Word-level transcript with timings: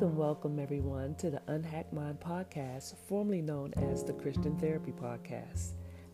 Welcome, 0.00 0.16
welcome 0.16 0.58
everyone 0.58 1.14
to 1.16 1.28
the 1.28 1.42
Unhacked 1.48 1.92
Mind 1.92 2.20
podcast, 2.20 2.94
formerly 3.06 3.42
known 3.42 3.74
as 3.76 4.02
the 4.02 4.14
Christian 4.14 4.58
Therapy 4.58 4.92
Podcast. 4.92 5.72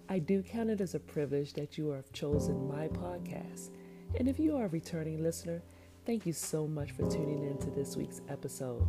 I 0.08 0.19
do 0.19 0.42
count 0.42 0.71
it 0.71 0.80
as 0.80 0.96
a 0.96 0.98
privilege 0.98 1.53
that 1.53 1.78
you 1.78 1.90
have 1.90 2.10
chosen 2.10 2.67
my 2.67 2.88
podcast. 2.88 3.71
And 4.19 4.26
if 4.26 4.40
you 4.40 4.56
are 4.56 4.64
a 4.64 4.69
returning 4.71 5.22
listener, 5.22 5.62
thank 6.04 6.26
you 6.26 6.33
so 6.33 6.67
much 6.67 6.90
for 6.90 7.08
tuning 7.08 7.44
in 7.44 7.58
to 7.58 7.71
this 7.71 7.96
week's 7.96 8.22
episode. 8.28 8.85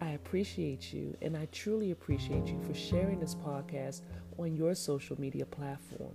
I 0.00 0.10
appreciate 0.10 0.92
you 0.92 1.16
and 1.22 1.36
I 1.36 1.48
truly 1.50 1.90
appreciate 1.90 2.46
you 2.46 2.60
for 2.64 2.74
sharing 2.74 3.18
this 3.18 3.34
podcast 3.34 4.02
on 4.38 4.54
your 4.54 4.76
social 4.76 5.20
media 5.20 5.44
platform, 5.44 6.14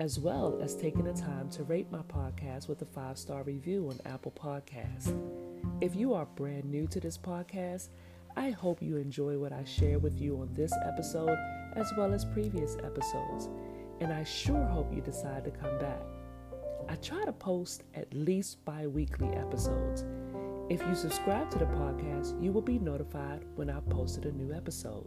as 0.00 0.18
well 0.18 0.58
as 0.60 0.74
taking 0.74 1.04
the 1.04 1.12
time 1.12 1.48
to 1.50 1.62
rate 1.62 1.92
my 1.92 2.02
podcast 2.02 2.68
with 2.68 2.82
a 2.82 2.86
five 2.86 3.18
star 3.18 3.44
review 3.44 3.88
on 3.88 4.12
Apple 4.12 4.32
Podcasts. 4.32 5.47
If 5.80 5.94
you 5.94 6.14
are 6.14 6.26
brand 6.26 6.64
new 6.64 6.86
to 6.88 7.00
this 7.00 7.16
podcast, 7.16 7.88
I 8.36 8.50
hope 8.50 8.82
you 8.82 8.96
enjoy 8.96 9.38
what 9.38 9.52
I 9.52 9.64
share 9.64 9.98
with 9.98 10.20
you 10.20 10.40
on 10.40 10.52
this 10.54 10.72
episode 10.86 11.36
as 11.76 11.92
well 11.96 12.12
as 12.12 12.24
previous 12.24 12.76
episodes, 12.84 13.48
and 14.00 14.12
I 14.12 14.24
sure 14.24 14.64
hope 14.64 14.94
you 14.94 15.00
decide 15.00 15.44
to 15.44 15.50
come 15.50 15.78
back. 15.78 16.00
I 16.88 16.96
try 16.96 17.24
to 17.24 17.32
post 17.32 17.84
at 17.94 18.12
least 18.14 18.64
bi 18.64 18.86
weekly 18.86 19.28
episodes. 19.28 20.04
If 20.68 20.82
you 20.86 20.94
subscribe 20.94 21.50
to 21.50 21.58
the 21.58 21.66
podcast, 21.66 22.42
you 22.42 22.52
will 22.52 22.62
be 22.62 22.78
notified 22.78 23.44
when 23.54 23.70
I've 23.70 23.88
posted 23.88 24.26
a 24.26 24.32
new 24.32 24.52
episode. 24.52 25.06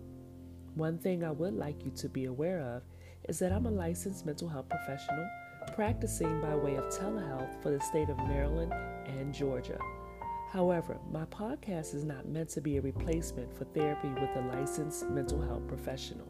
One 0.75 0.97
thing 0.97 1.23
I 1.23 1.31
would 1.31 1.53
like 1.53 1.83
you 1.85 1.91
to 1.91 2.09
be 2.09 2.25
aware 2.25 2.61
of 2.61 2.83
is 3.29 3.39
that 3.39 3.51
I'm 3.51 3.65
a 3.65 3.71
licensed 3.71 4.25
mental 4.25 4.49
health 4.49 4.69
professional 4.69 5.27
practicing 5.75 6.41
by 6.41 6.55
way 6.55 6.75
of 6.75 6.85
telehealth 6.85 7.61
for 7.61 7.71
the 7.71 7.79
state 7.79 8.09
of 8.09 8.17
Maryland 8.17 8.73
and 9.05 9.33
Georgia. 9.33 9.77
However, 10.51 10.99
my 11.09 11.23
podcast 11.25 11.95
is 11.95 12.03
not 12.03 12.27
meant 12.27 12.49
to 12.49 12.61
be 12.61 12.75
a 12.75 12.81
replacement 12.81 13.55
for 13.57 13.63
therapy 13.63 14.09
with 14.09 14.35
a 14.35 14.53
licensed 14.53 15.09
mental 15.09 15.41
health 15.41 15.65
professional. 15.65 16.27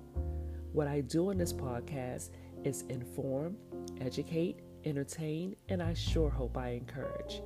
What 0.74 0.88
I 0.88 1.02
do 1.02 1.32
on 1.32 1.40
this 1.40 1.52
podcast 1.52 2.30
is 2.64 2.84
inform, 2.84 3.58
educate, 4.00 4.60
entertain, 4.86 5.56
and 5.70 5.82
I 5.82 5.96
sure 5.96 6.30
hope 6.30 6.56
I 6.56 6.70
encourage. 6.70 7.42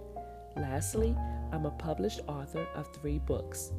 Lastly, 0.58 1.16
I'm 1.54 1.66
a 1.66 1.72
published 1.72 2.20
author 2.28 2.68
of 2.76 2.94
three 2.94 3.20
books 3.20 3.72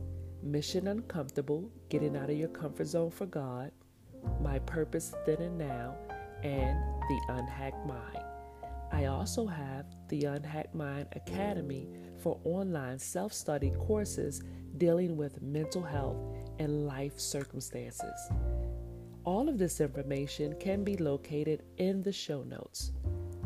Mission 0.42 0.89
Uncomfortable 0.89 1.70
Getting 1.91 2.17
Out 2.17 2.30
of 2.30 2.39
Your 2.39 2.48
Comfort 2.48 2.86
Zone 2.86 3.11
for 3.11 3.27
God, 3.27 3.72
My 4.41 4.58
Purpose 4.61 5.14
Then 5.27 5.42
and 5.42 5.58
Now, 5.58 5.97
and 6.42 6.78
The 7.11 7.20
Unhacked 7.28 7.86
Mind. 7.86 8.24
I 8.92 9.06
also 9.06 9.47
have 9.47 9.87
the 10.09 10.25
Unhacked 10.25 10.75
Mind 10.75 11.09
Academy 11.12 11.89
for 12.23 12.41
online 12.45 12.98
self 12.98 13.33
study 13.33 13.73
courses 13.79 14.42
dealing 14.79 15.17
with 15.17 15.42
mental 15.42 15.83
health 15.83 16.17
and 16.59 16.87
life 16.87 17.19
circumstances. 17.19 18.31
All 19.25 19.48
of 19.48 19.59
this 19.59 19.81
information 19.81 20.55
can 20.61 20.84
be 20.84 20.97
located 20.97 21.64
in 21.79 22.03
the 22.03 22.12
show 22.12 22.42
notes. 22.42 22.92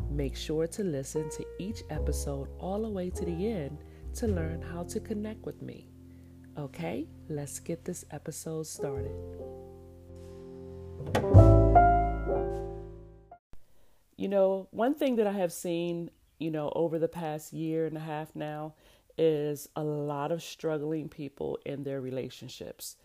Make 0.09 0.35
sure 0.35 0.67
to 0.67 0.83
listen 0.83 1.29
to 1.31 1.45
each 1.57 1.83
episode 1.89 2.49
all 2.59 2.81
the 2.81 2.89
way 2.89 3.09
to 3.09 3.25
the 3.25 3.47
end 3.47 3.83
to 4.15 4.27
learn 4.27 4.61
how 4.61 4.83
to 4.83 4.99
connect 4.99 5.45
with 5.45 5.61
me. 5.61 5.87
Okay, 6.57 7.07
let's 7.29 7.59
get 7.59 7.85
this 7.85 8.05
episode 8.11 8.67
started. 8.67 9.15
You 14.21 14.27
know, 14.27 14.67
one 14.69 14.93
thing 14.93 15.15
that 15.15 15.25
I 15.25 15.31
have 15.31 15.51
seen, 15.51 16.11
you 16.37 16.51
know, 16.51 16.71
over 16.75 16.99
the 16.99 17.07
past 17.07 17.53
year 17.53 17.87
and 17.87 17.97
a 17.97 18.01
half 18.01 18.35
now 18.35 18.75
is 19.17 19.67
a 19.75 19.83
lot 19.83 20.31
of 20.31 20.43
struggling 20.43 21.09
people 21.09 21.57
in 21.65 21.85
their 21.85 21.99
relationships. 21.99 22.97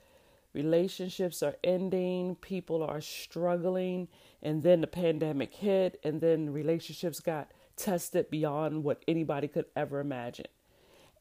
Relationships 0.53 1.43
are 1.43 1.57
ending, 1.65 2.35
people 2.35 2.83
are 2.83 3.01
struggling, 3.01 4.09
and 4.43 4.63
then 4.63 4.83
the 4.83 4.87
pandemic 4.87 5.55
hit, 5.55 5.99
and 6.05 6.21
then 6.21 6.53
relationships 6.53 7.21
got 7.21 7.51
tested 7.77 8.29
beyond 8.29 8.85
what 8.85 9.03
anybody 9.09 9.49
could 9.49 9.65
ever 9.75 10.01
imagine. 10.01 10.49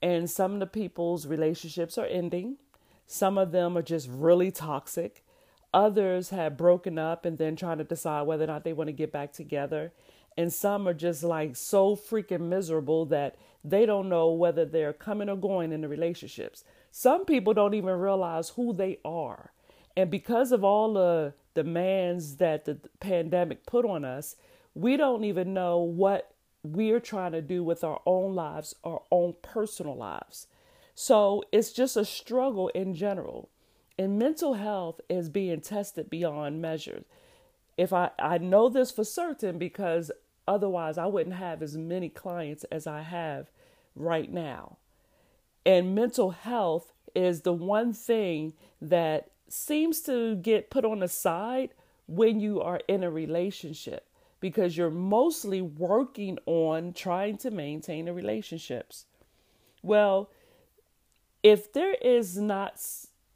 And 0.02 0.30
some 0.30 0.56
of 0.56 0.60
the 0.60 0.68
people's 0.68 1.26
relationships 1.26 1.98
are 1.98 2.08
ending, 2.08 2.58
some 3.08 3.38
of 3.38 3.54
them 3.54 3.78
are 3.78 3.82
just 3.82 4.10
really 4.12 4.52
toxic, 4.52 5.24
Others 5.76 6.30
have 6.30 6.56
broken 6.56 6.98
up 6.98 7.26
and 7.26 7.38
then 7.38 7.58
trying 7.58 7.80
to 7.80 7.84
decide 7.84 8.26
whether 8.26 8.46
or 8.46 8.48
not 8.48 8.64
they 8.64 8.72
want 8.72 8.88
to 8.88 8.94
get 8.94 9.12
back 9.12 9.34
together. 9.34 9.92
And 10.38 10.52
some 10.52 10.88
are 10.88 10.94
just 10.94 11.22
like 11.22 11.58
so 11.58 11.98
freaking 11.98 12.48
miserable 12.48 13.06
that 13.08 13.36
they 13.62 13.86
don't 13.86 14.08
know 14.08 14.32
whether 14.32 14.64
they're 14.64 14.94
coming 14.94 15.28
or 15.28 15.36
going 15.36 15.74
in 15.74 15.82
the 15.82 15.90
relationships. 15.90 16.64
Some 16.92 17.26
people 17.26 17.54
don't 17.54 17.74
even 17.74 18.00
realize 18.00 18.50
who 18.50 18.72
they 18.72 19.00
are. 19.04 19.52
And 19.98 20.10
because 20.10 20.54
of 20.54 20.64
all 20.64 20.94
the 20.94 21.34
demands 21.56 22.38
that 22.38 22.64
the 22.64 22.80
pandemic 23.02 23.66
put 23.66 23.86
on 23.86 24.06
us, 24.06 24.38
we 24.76 24.96
don't 24.96 25.26
even 25.26 25.54
know 25.54 25.80
what 25.80 26.32
we're 26.64 27.02
trying 27.02 27.34
to 27.34 27.42
do 27.42 27.66
with 27.66 27.84
our 27.84 28.02
own 28.06 28.34
lives, 28.34 28.76
our 28.86 29.02
own 29.12 29.36
personal 29.42 29.98
lives. 29.98 30.48
So 30.94 31.44
it's 31.52 31.74
just 31.74 31.98
a 31.98 32.06
struggle 32.06 32.70
in 32.70 32.96
general. 32.96 33.50
And 33.98 34.20
mental 34.20 34.56
health 34.56 35.00
is 35.10 35.30
being 35.30 35.62
tested 35.62 36.10
beyond 36.10 36.62
measure. 36.62 37.04
If 37.78 37.94
I, 37.94 38.12
I 38.20 38.38
know 38.38 38.70
this 38.70 38.92
for 38.92 39.04
certain 39.04 39.58
because 39.58 40.12
otherwise 40.48 40.98
I 40.98 41.06
wouldn't 41.06 41.36
have 41.36 41.62
as 41.62 41.78
many 41.78 42.10
clients 42.10 42.64
as 42.66 42.88
I 42.88 43.02
have 43.02 43.50
right 43.96 44.32
now. 44.32 44.78
And 45.66 45.96
mental 45.96 46.32
health 46.32 46.92
is 47.16 47.42
the 47.42 47.54
one 47.54 47.94
thing 47.94 48.54
that 48.82 49.30
seems 49.48 50.02
to 50.02 50.36
get 50.36 50.70
put 50.70 50.86
on 50.86 51.00
the 51.00 51.08
side 51.08 51.70
when 52.08 52.40
you 52.40 52.62
are 52.62 52.82
in 52.88 53.04
a 53.04 53.10
relationship 53.10 54.08
because 54.40 54.78
you're 54.78 54.92
mostly 54.92 55.62
working 55.62 56.38
on 56.46 56.94
trying 56.94 57.38
to 57.38 57.50
maintain 57.50 58.06
the 58.06 58.14
relationships. 58.14 59.06
Well, 59.82 60.30
if 61.42 61.72
there 61.72 61.96
is 61.96 62.38
not 62.38 62.80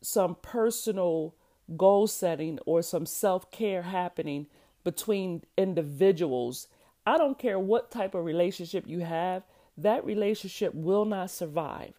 some 0.02 0.36
personal 0.42 1.36
goal 1.78 2.08
setting 2.08 2.60
or 2.66 2.82
some 2.82 3.06
self 3.06 3.52
care 3.52 3.84
happening 3.84 4.48
between 4.84 5.44
individuals, 5.58 6.68
I 7.06 7.18
don't 7.18 7.38
care 7.38 7.60
what 7.60 7.92
type 7.92 8.16
of 8.16 8.26
relationship 8.26 8.88
you 8.88 9.00
have, 9.02 9.44
that 9.78 10.06
relationship 10.06 10.74
will 10.74 11.06
not 11.06 11.32
survive. 11.32 11.94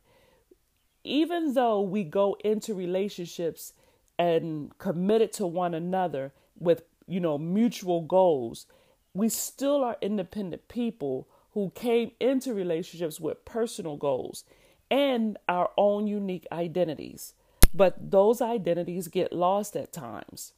Even 1.05 1.55
though 1.55 1.81
we 1.81 2.05
go 2.05 2.37
into 2.45 2.75
relationships 2.75 3.73
and 4.19 4.77
committed 4.79 5.33
to 5.33 5.47
one 5.47 5.75
another 5.75 6.33
with, 6.59 6.83
you 7.07 7.21
know, 7.21 7.39
mutual 7.39 8.03
goals, 8.03 8.67
we 9.15 9.29
still 9.29 9.83
are 9.83 9.97
independent 10.03 10.69
people 10.69 11.27
who 11.53 11.73
came 11.75 12.13
into 12.21 12.55
relationships 12.55 13.19
with 13.19 13.45
personal 13.45 13.97
goals 13.97 14.45
and 14.91 15.39
our 15.49 15.71
own 15.77 16.07
unique 16.07 16.47
identities 16.53 17.35
but 17.73 18.11
those 18.11 18.41
identities 18.41 19.09
get 19.09 19.33
lost 19.33 19.77
at 19.77 19.93
times. 19.93 20.53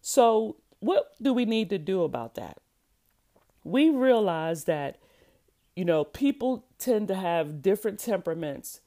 So, 0.00 0.56
what 0.80 1.12
do 1.20 1.32
we 1.32 1.44
need 1.44 1.70
to 1.70 1.78
do 1.78 2.02
about 2.02 2.34
that? 2.34 2.58
We 3.64 3.90
realize 3.90 4.64
that, 4.64 4.98
you 5.76 5.84
know, 5.84 6.04
people 6.04 6.64
tend 6.78 7.08
to 7.08 7.14
have 7.14 7.62
different 7.62 8.00
temperaments, 8.00 8.80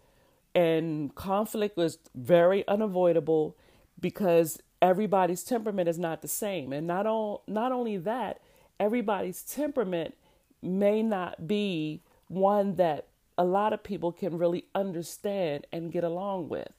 and 0.53 1.15
conflict 1.15 1.77
is 1.79 1.97
very 2.13 2.67
unavoidable 2.67 3.55
because 3.99 4.59
everybody's 4.81 5.43
temperament 5.43 5.87
is 5.87 5.97
not 5.97 6.21
the 6.21 6.27
same. 6.27 6.73
And 6.73 6.85
not, 6.85 7.07
all, 7.07 7.43
not 7.47 7.71
only 7.71 7.97
that, 7.97 8.41
everybody's 8.79 9.41
temperament 9.41 10.15
may 10.61 11.01
not 11.01 11.47
be 11.47 12.01
one 12.27 12.75
that 12.75 13.07
a 13.37 13.43
lot 13.43 13.73
of 13.73 13.83
people 13.83 14.11
can 14.11 14.37
really 14.37 14.65
understand 14.73 15.67
and 15.71 15.91
get 15.91 16.03
along 16.03 16.49
with. 16.49 16.69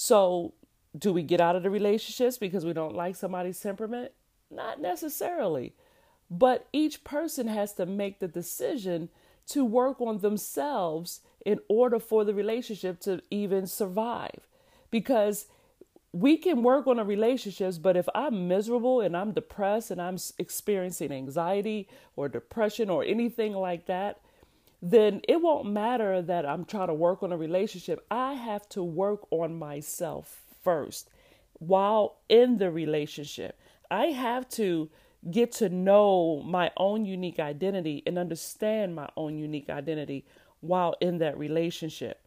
So, 0.00 0.54
do 0.96 1.12
we 1.12 1.24
get 1.24 1.40
out 1.40 1.56
of 1.56 1.64
the 1.64 1.70
relationships 1.70 2.38
because 2.38 2.64
we 2.64 2.72
don't 2.72 2.94
like 2.94 3.16
somebody's 3.16 3.58
temperament? 3.58 4.12
Not 4.48 4.80
necessarily. 4.80 5.74
But 6.30 6.68
each 6.72 7.02
person 7.02 7.48
has 7.48 7.72
to 7.74 7.84
make 7.84 8.20
the 8.20 8.28
decision 8.28 9.08
to 9.48 9.64
work 9.64 10.00
on 10.00 10.18
themselves 10.18 11.22
in 11.44 11.58
order 11.68 11.98
for 11.98 12.24
the 12.24 12.32
relationship 12.32 13.00
to 13.00 13.20
even 13.32 13.66
survive. 13.66 14.46
Because 14.92 15.46
we 16.12 16.36
can 16.36 16.62
work 16.62 16.86
on 16.86 17.00
a 17.00 17.04
relationships, 17.04 17.76
but 17.76 17.96
if 17.96 18.08
I'm 18.14 18.46
miserable 18.46 19.00
and 19.00 19.16
I'm 19.16 19.32
depressed 19.32 19.90
and 19.90 20.00
I'm 20.00 20.18
experiencing 20.38 21.10
anxiety 21.10 21.88
or 22.14 22.28
depression 22.28 22.88
or 22.88 23.02
anything 23.02 23.52
like 23.52 23.86
that, 23.86 24.20
then 24.80 25.20
it 25.28 25.40
won't 25.40 25.66
matter 25.66 26.22
that 26.22 26.46
I'm 26.46 26.64
trying 26.64 26.88
to 26.88 26.94
work 26.94 27.22
on 27.22 27.32
a 27.32 27.36
relationship. 27.36 28.04
I 28.10 28.34
have 28.34 28.68
to 28.70 28.82
work 28.82 29.26
on 29.30 29.58
myself 29.58 30.42
first 30.62 31.10
while 31.54 32.18
in 32.28 32.58
the 32.58 32.70
relationship. 32.70 33.58
I 33.90 34.06
have 34.06 34.48
to 34.50 34.90
get 35.30 35.50
to 35.52 35.68
know 35.68 36.42
my 36.44 36.70
own 36.76 37.04
unique 37.04 37.40
identity 37.40 38.02
and 38.06 38.18
understand 38.18 38.94
my 38.94 39.08
own 39.16 39.36
unique 39.38 39.68
identity 39.68 40.24
while 40.60 40.94
in 41.00 41.18
that 41.18 41.36
relationship. 41.36 42.20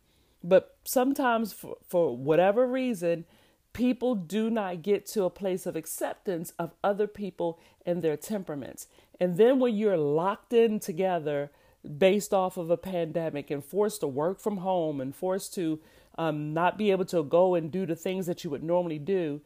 But 0.43 0.75
sometimes, 0.83 1.53
for, 1.53 1.77
for 1.87 2.17
whatever 2.17 2.67
reason, 2.67 3.25
people 3.73 4.15
do 4.15 4.49
not 4.49 4.81
get 4.81 5.05
to 5.05 5.23
a 5.23 5.29
place 5.29 5.65
of 5.65 5.75
acceptance 5.75 6.51
of 6.59 6.73
other 6.83 7.07
people 7.07 7.59
and 7.85 8.01
their 8.01 8.17
temperaments. 8.17 8.87
And 9.19 9.37
then 9.37 9.59
when 9.59 9.75
you're 9.75 9.97
locked 9.97 10.51
in 10.51 10.79
together 10.79 11.51
based 11.97 12.33
off 12.33 12.57
of 12.57 12.69
a 12.69 12.77
pandemic 12.77 13.49
and 13.49 13.63
forced 13.63 14.01
to 14.01 14.07
work 14.07 14.39
from 14.39 14.57
home 14.57 15.01
and 15.01 15.15
forced 15.15 15.53
to 15.55 15.79
um, 16.17 16.53
not 16.53 16.77
be 16.77 16.91
able 16.91 17.05
to 17.05 17.23
go 17.23 17.55
and 17.55 17.71
do 17.71 17.85
the 17.85 17.95
things 17.95 18.25
that 18.25 18.43
you 18.43 18.49
would 18.49 18.63
normally 18.63 18.99
do, 18.99 19.41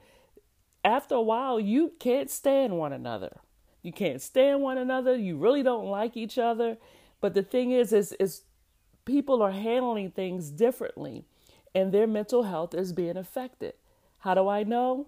after 0.83 1.15
a 1.15 1.21
while, 1.21 1.59
you 1.59 1.93
can't 1.99 2.29
stand 2.29 2.77
one 2.77 2.93
another. 2.93 3.39
You 3.81 3.91
can't 3.91 4.21
stand 4.21 4.61
one 4.61 4.77
another. 4.77 5.15
You 5.15 5.37
really 5.37 5.63
don't 5.63 5.87
like 5.87 6.17
each 6.17 6.37
other. 6.37 6.77
But 7.21 7.33
the 7.33 7.43
thing 7.43 7.71
is, 7.71 7.93
is, 7.93 8.13
is 8.13 8.43
people 9.05 9.41
are 9.41 9.51
handling 9.51 10.11
things 10.11 10.49
differently 10.49 11.25
and 11.73 11.91
their 11.91 12.07
mental 12.07 12.43
health 12.43 12.73
is 12.73 12.93
being 12.93 13.17
affected. 13.17 13.73
How 14.19 14.33
do 14.33 14.47
I 14.47 14.63
know? 14.63 15.07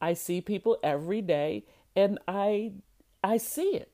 I 0.00 0.14
see 0.14 0.40
people 0.40 0.78
every 0.82 1.22
day 1.22 1.64
and 1.96 2.18
I 2.28 2.72
I 3.22 3.38
see 3.38 3.74
it. 3.74 3.90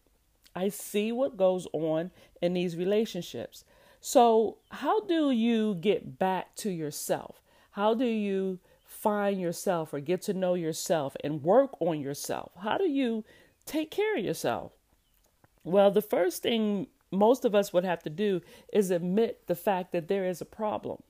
I 0.54 0.68
see 0.68 1.12
what 1.12 1.36
goes 1.36 1.66
on 1.72 2.10
in 2.40 2.54
these 2.54 2.76
relationships. 2.76 3.64
So, 4.00 4.58
how 4.70 5.00
do 5.00 5.30
you 5.30 5.74
get 5.76 6.18
back 6.18 6.54
to 6.56 6.70
yourself? 6.70 7.40
How 7.72 7.94
do 7.94 8.04
you 8.04 8.58
find 8.86 9.40
yourself 9.40 9.92
or 9.92 10.00
get 10.00 10.22
to 10.22 10.34
know 10.34 10.54
yourself 10.54 11.16
and 11.24 11.42
work 11.42 11.70
on 11.80 12.00
yourself? 12.00 12.52
How 12.60 12.78
do 12.78 12.84
you 12.84 13.24
take 13.66 13.90
care 13.90 14.16
of 14.16 14.24
yourself? 14.24 14.72
Well, 15.64 15.90
the 15.90 16.02
first 16.02 16.42
thing 16.42 16.88
most 17.10 17.44
of 17.44 17.54
us 17.54 17.72
would 17.72 17.84
have 17.84 18.02
to 18.02 18.10
do 18.10 18.42
is 18.72 18.90
admit 18.90 19.46
the 19.46 19.54
fact 19.54 19.92
that 19.92 20.08
there 20.08 20.24
is 20.24 20.40
a 20.40 20.46
problem. 20.46 21.02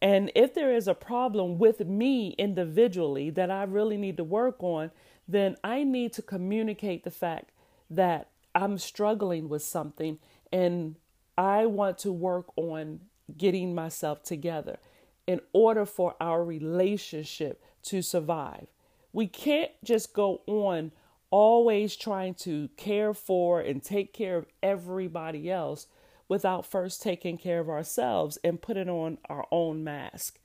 And 0.00 0.32
if 0.34 0.54
there 0.54 0.74
is 0.74 0.88
a 0.88 0.94
problem 0.94 1.58
with 1.58 1.80
me 1.86 2.34
individually 2.38 3.30
that 3.30 3.50
I 3.50 3.62
really 3.62 3.96
need 3.96 4.16
to 4.16 4.24
work 4.24 4.56
on, 4.62 4.90
then 5.28 5.56
I 5.62 5.84
need 5.84 6.12
to 6.14 6.22
communicate 6.22 7.04
the 7.04 7.10
fact 7.10 7.50
that 7.88 8.28
I'm 8.54 8.78
struggling 8.78 9.48
with 9.48 9.62
something 9.62 10.18
and 10.52 10.96
I 11.36 11.66
want 11.66 11.98
to 11.98 12.12
work 12.12 12.46
on 12.56 13.00
getting 13.36 13.74
myself 13.74 14.22
together 14.22 14.78
in 15.26 15.40
order 15.52 15.86
for 15.86 16.14
our 16.20 16.44
relationship 16.44 17.62
to 17.84 18.02
survive. 18.02 18.66
We 19.12 19.26
can't 19.26 19.70
just 19.84 20.12
go 20.12 20.42
on 20.46 20.92
always 21.30 21.96
trying 21.96 22.34
to 22.34 22.68
care 22.76 23.14
for 23.14 23.60
and 23.60 23.82
take 23.82 24.12
care 24.12 24.36
of 24.36 24.46
everybody 24.62 25.50
else 25.50 25.86
without 26.28 26.66
first 26.66 27.02
taking 27.02 27.38
care 27.38 27.60
of 27.60 27.68
ourselves 27.68 28.38
and 28.44 28.60
putting 28.60 28.88
on 28.88 29.18
our 29.28 29.46
own 29.50 29.82
mask. 29.82 30.38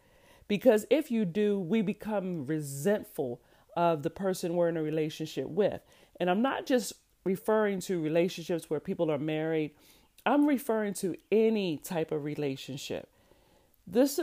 Because 0.47 0.85
if 0.89 1.11
you 1.11 1.25
do, 1.25 1.59
we 1.59 1.81
become 1.81 2.45
resentful 2.45 3.41
of 3.75 4.03
the 4.03 4.09
person 4.09 4.55
we're 4.55 4.69
in 4.69 4.77
a 4.77 4.81
relationship 4.81 5.47
with. 5.47 5.81
And 6.19 6.29
I'm 6.29 6.41
not 6.41 6.65
just 6.65 6.93
referring 7.23 7.81
to 7.81 8.01
relationships 8.01 8.69
where 8.69 8.79
people 8.79 9.11
are 9.11 9.17
married, 9.17 9.71
I'm 10.25 10.45
referring 10.45 10.93
to 10.95 11.15
any 11.31 11.77
type 11.77 12.11
of 12.11 12.23
relationship. 12.23 13.09
This 13.85 14.19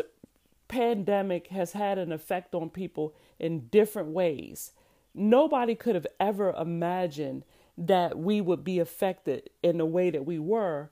pandemic 0.69 1.49
has 1.49 1.73
had 1.73 1.99
an 1.99 2.13
effect 2.13 2.55
on 2.55 2.71
people 2.71 3.15
in 3.39 3.69
different 3.69 4.09
ways. 4.09 4.73
Nobody 5.15 5.75
could 5.75 5.95
have 5.95 6.07
ever 6.19 6.51
imagined 6.51 7.45
that 7.77 8.19
we 8.19 8.41
would 8.41 8.65
be 8.65 8.79
affected 8.79 9.51
in 9.63 9.79
the 9.79 9.87
way 9.87 10.11
that 10.11 10.27
we 10.27 10.39
were 10.39 10.91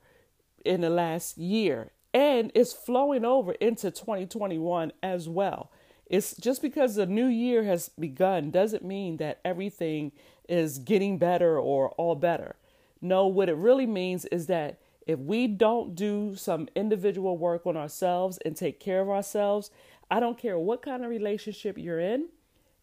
in 0.64 0.80
the 0.80 0.90
last 0.90 1.38
year. 1.38 1.92
And 2.14 2.52
it's 2.54 2.72
flowing 2.72 3.24
over 3.24 3.52
into 3.52 3.90
2021 3.90 4.92
as 5.02 5.28
well. 5.28 5.70
It's 6.06 6.36
just 6.36 6.60
because 6.60 6.94
the 6.94 7.06
new 7.06 7.26
year 7.26 7.64
has 7.64 7.88
begun 7.88 8.50
doesn't 8.50 8.84
mean 8.84 9.16
that 9.16 9.40
everything 9.44 10.12
is 10.52 10.78
getting 10.78 11.16
better 11.16 11.58
or 11.58 11.88
all 11.92 12.14
better. 12.14 12.56
No, 13.00 13.26
what 13.26 13.48
it 13.48 13.56
really 13.56 13.86
means 13.86 14.26
is 14.26 14.48
that 14.48 14.78
if 15.06 15.18
we 15.18 15.46
don't 15.46 15.94
do 15.94 16.36
some 16.36 16.68
individual 16.76 17.38
work 17.38 17.66
on 17.66 17.74
ourselves 17.74 18.38
and 18.44 18.54
take 18.54 18.78
care 18.78 19.00
of 19.00 19.08
ourselves, 19.08 19.70
I 20.10 20.20
don't 20.20 20.36
care 20.36 20.58
what 20.58 20.82
kind 20.82 21.02
of 21.02 21.08
relationship 21.08 21.78
you're 21.78 21.98
in, 21.98 22.28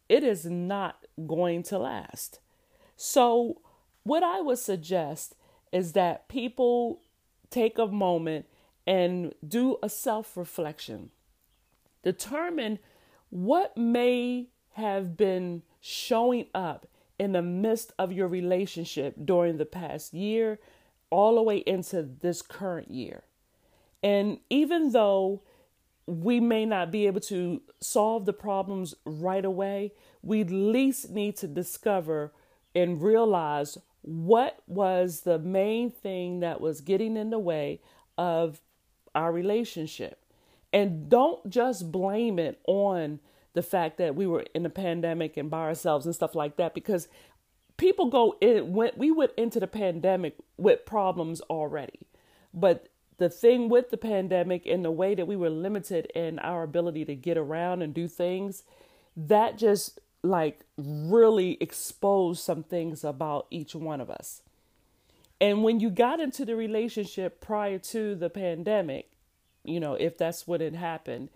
it 0.09 0.23
is 0.23 0.45
not 0.45 1.05
going 1.27 1.61
to 1.63 1.77
last. 1.77 2.39
So, 2.95 3.61
what 4.01 4.23
I 4.23 4.41
would 4.41 4.57
suggest 4.57 5.35
is 5.71 5.93
that 5.93 6.27
people 6.27 7.01
take 7.51 7.77
a 7.77 7.85
moment 7.85 8.47
and 8.87 9.35
do 9.47 9.77
a 9.83 9.89
self 9.89 10.35
reflection. 10.35 11.11
Determine 12.01 12.79
what 13.29 13.77
may 13.77 14.47
have 14.71 15.15
been 15.15 15.61
showing 15.79 16.47
up 16.55 16.87
in 17.19 17.33
the 17.33 17.41
midst 17.41 17.91
of 17.99 18.11
your 18.11 18.27
relationship 18.27 19.15
during 19.23 19.57
the 19.57 19.65
past 19.65 20.13
year, 20.13 20.59
all 21.09 21.35
the 21.35 21.43
way 21.43 21.57
into 21.57 22.01
this 22.01 22.41
current 22.41 22.89
year. 22.89 23.23
And 24.01 24.39
even 24.49 24.91
though 24.91 25.41
we 26.05 26.39
may 26.39 26.65
not 26.65 26.91
be 26.91 27.05
able 27.05 27.21
to 27.21 27.61
solve 27.79 28.25
the 28.25 28.33
problems 28.33 28.95
right 29.05 29.45
away, 29.45 29.93
we 30.23 30.41
at 30.41 30.49
least 30.49 31.11
need 31.11 31.37
to 31.37 31.47
discover 31.47 32.33
and 32.73 33.01
realize 33.01 33.77
what 34.01 34.59
was 34.65 35.21
the 35.21 35.37
main 35.37 35.91
thing 35.91 36.39
that 36.39 36.61
was 36.61 36.81
getting 36.81 37.17
in 37.17 37.29
the 37.29 37.39
way 37.39 37.81
of 38.17 38.61
our 39.13 39.31
relationship. 39.31 40.23
And 40.71 41.09
don't 41.09 41.49
just 41.49 41.91
blame 41.91 42.39
it 42.39 42.59
on 42.65 43.19
the 43.53 43.63
fact 43.63 43.97
that 43.97 44.15
we 44.15 44.27
were 44.27 44.45
in 44.53 44.65
a 44.65 44.69
pandemic 44.69 45.37
and 45.37 45.49
by 45.49 45.59
ourselves 45.61 46.05
and 46.05 46.15
stuff 46.15 46.35
like 46.35 46.57
that 46.57 46.73
because 46.73 47.07
people 47.77 48.09
go 48.09 48.35
in 48.41 48.73
when 48.73 48.91
we 48.95 49.11
went 49.11 49.31
into 49.37 49.59
the 49.59 49.67
pandemic 49.67 50.35
with 50.57 50.85
problems 50.85 51.41
already. 51.41 51.99
But 52.53 52.87
the 53.17 53.29
thing 53.29 53.69
with 53.69 53.89
the 53.89 53.97
pandemic 53.97 54.65
and 54.65 54.83
the 54.83 54.91
way 54.91 55.15
that 55.15 55.27
we 55.27 55.35
were 55.35 55.49
limited 55.49 56.05
in 56.15 56.39
our 56.39 56.63
ability 56.63 57.05
to 57.05 57.15
get 57.15 57.37
around 57.37 57.81
and 57.81 57.93
do 57.93 58.07
things, 58.07 58.63
that 59.15 59.57
just 59.57 59.99
like 60.23 60.61
really 60.77 61.57
exposed 61.61 62.43
some 62.43 62.63
things 62.63 63.03
about 63.03 63.47
each 63.49 63.75
one 63.75 64.01
of 64.01 64.09
us. 64.09 64.41
And 65.41 65.63
when 65.63 65.79
you 65.79 65.89
got 65.89 66.19
into 66.19 66.43
the 66.43 66.55
relationship 66.55 67.39
prior 67.39 67.77
to 67.79 68.15
the 68.15 68.29
pandemic, 68.29 69.09
you 69.63 69.79
know, 69.79 69.93
if 69.93 70.17
that's 70.17 70.45
what 70.47 70.61
had 70.61 70.75
happened, 70.75 71.29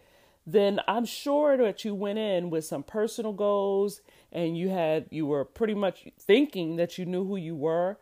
then 0.46 0.80
I'm 0.88 1.06
sure 1.06 1.58
that 1.58 1.86
you 1.86 1.96
went 1.96 2.20
in 2.20 2.50
with 2.50 2.66
some 2.66 2.84
personal 2.84 3.34
goals 3.34 4.02
and 4.32 4.58
you 4.58 4.70
had 4.70 5.06
you 5.10 5.26
were 5.26 5.46
pretty 5.46 5.74
much 5.74 6.08
thinking 6.20 6.76
that 6.76 6.98
you 6.98 7.06
knew 7.06 7.26
who 7.26 7.38
you 7.38 7.56
were 7.56 7.98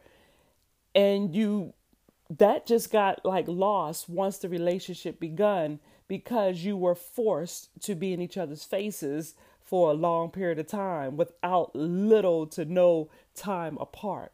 and 0.96 1.36
you 1.36 1.74
that 2.38 2.66
just 2.66 2.92
got 2.92 3.24
like 3.26 3.48
lost 3.48 4.10
once 4.10 4.38
the 4.38 4.50
relationship 4.50 5.20
begun 5.20 5.80
because 6.08 6.64
you 6.64 6.76
were 6.76 6.96
forced 6.96 7.70
to 7.82 7.96
be 7.96 8.14
in 8.14 8.22
each 8.22 8.38
other's 8.38 8.64
faces 8.64 9.36
for 9.62 9.92
a 9.92 9.94
long 9.94 10.30
period 10.30 10.60
of 10.60 10.68
time 10.68 11.16
without 11.16 11.76
little 11.76 12.46
to 12.48 12.66
no 12.66 13.10
time 13.36 13.78
apart. 13.80 14.32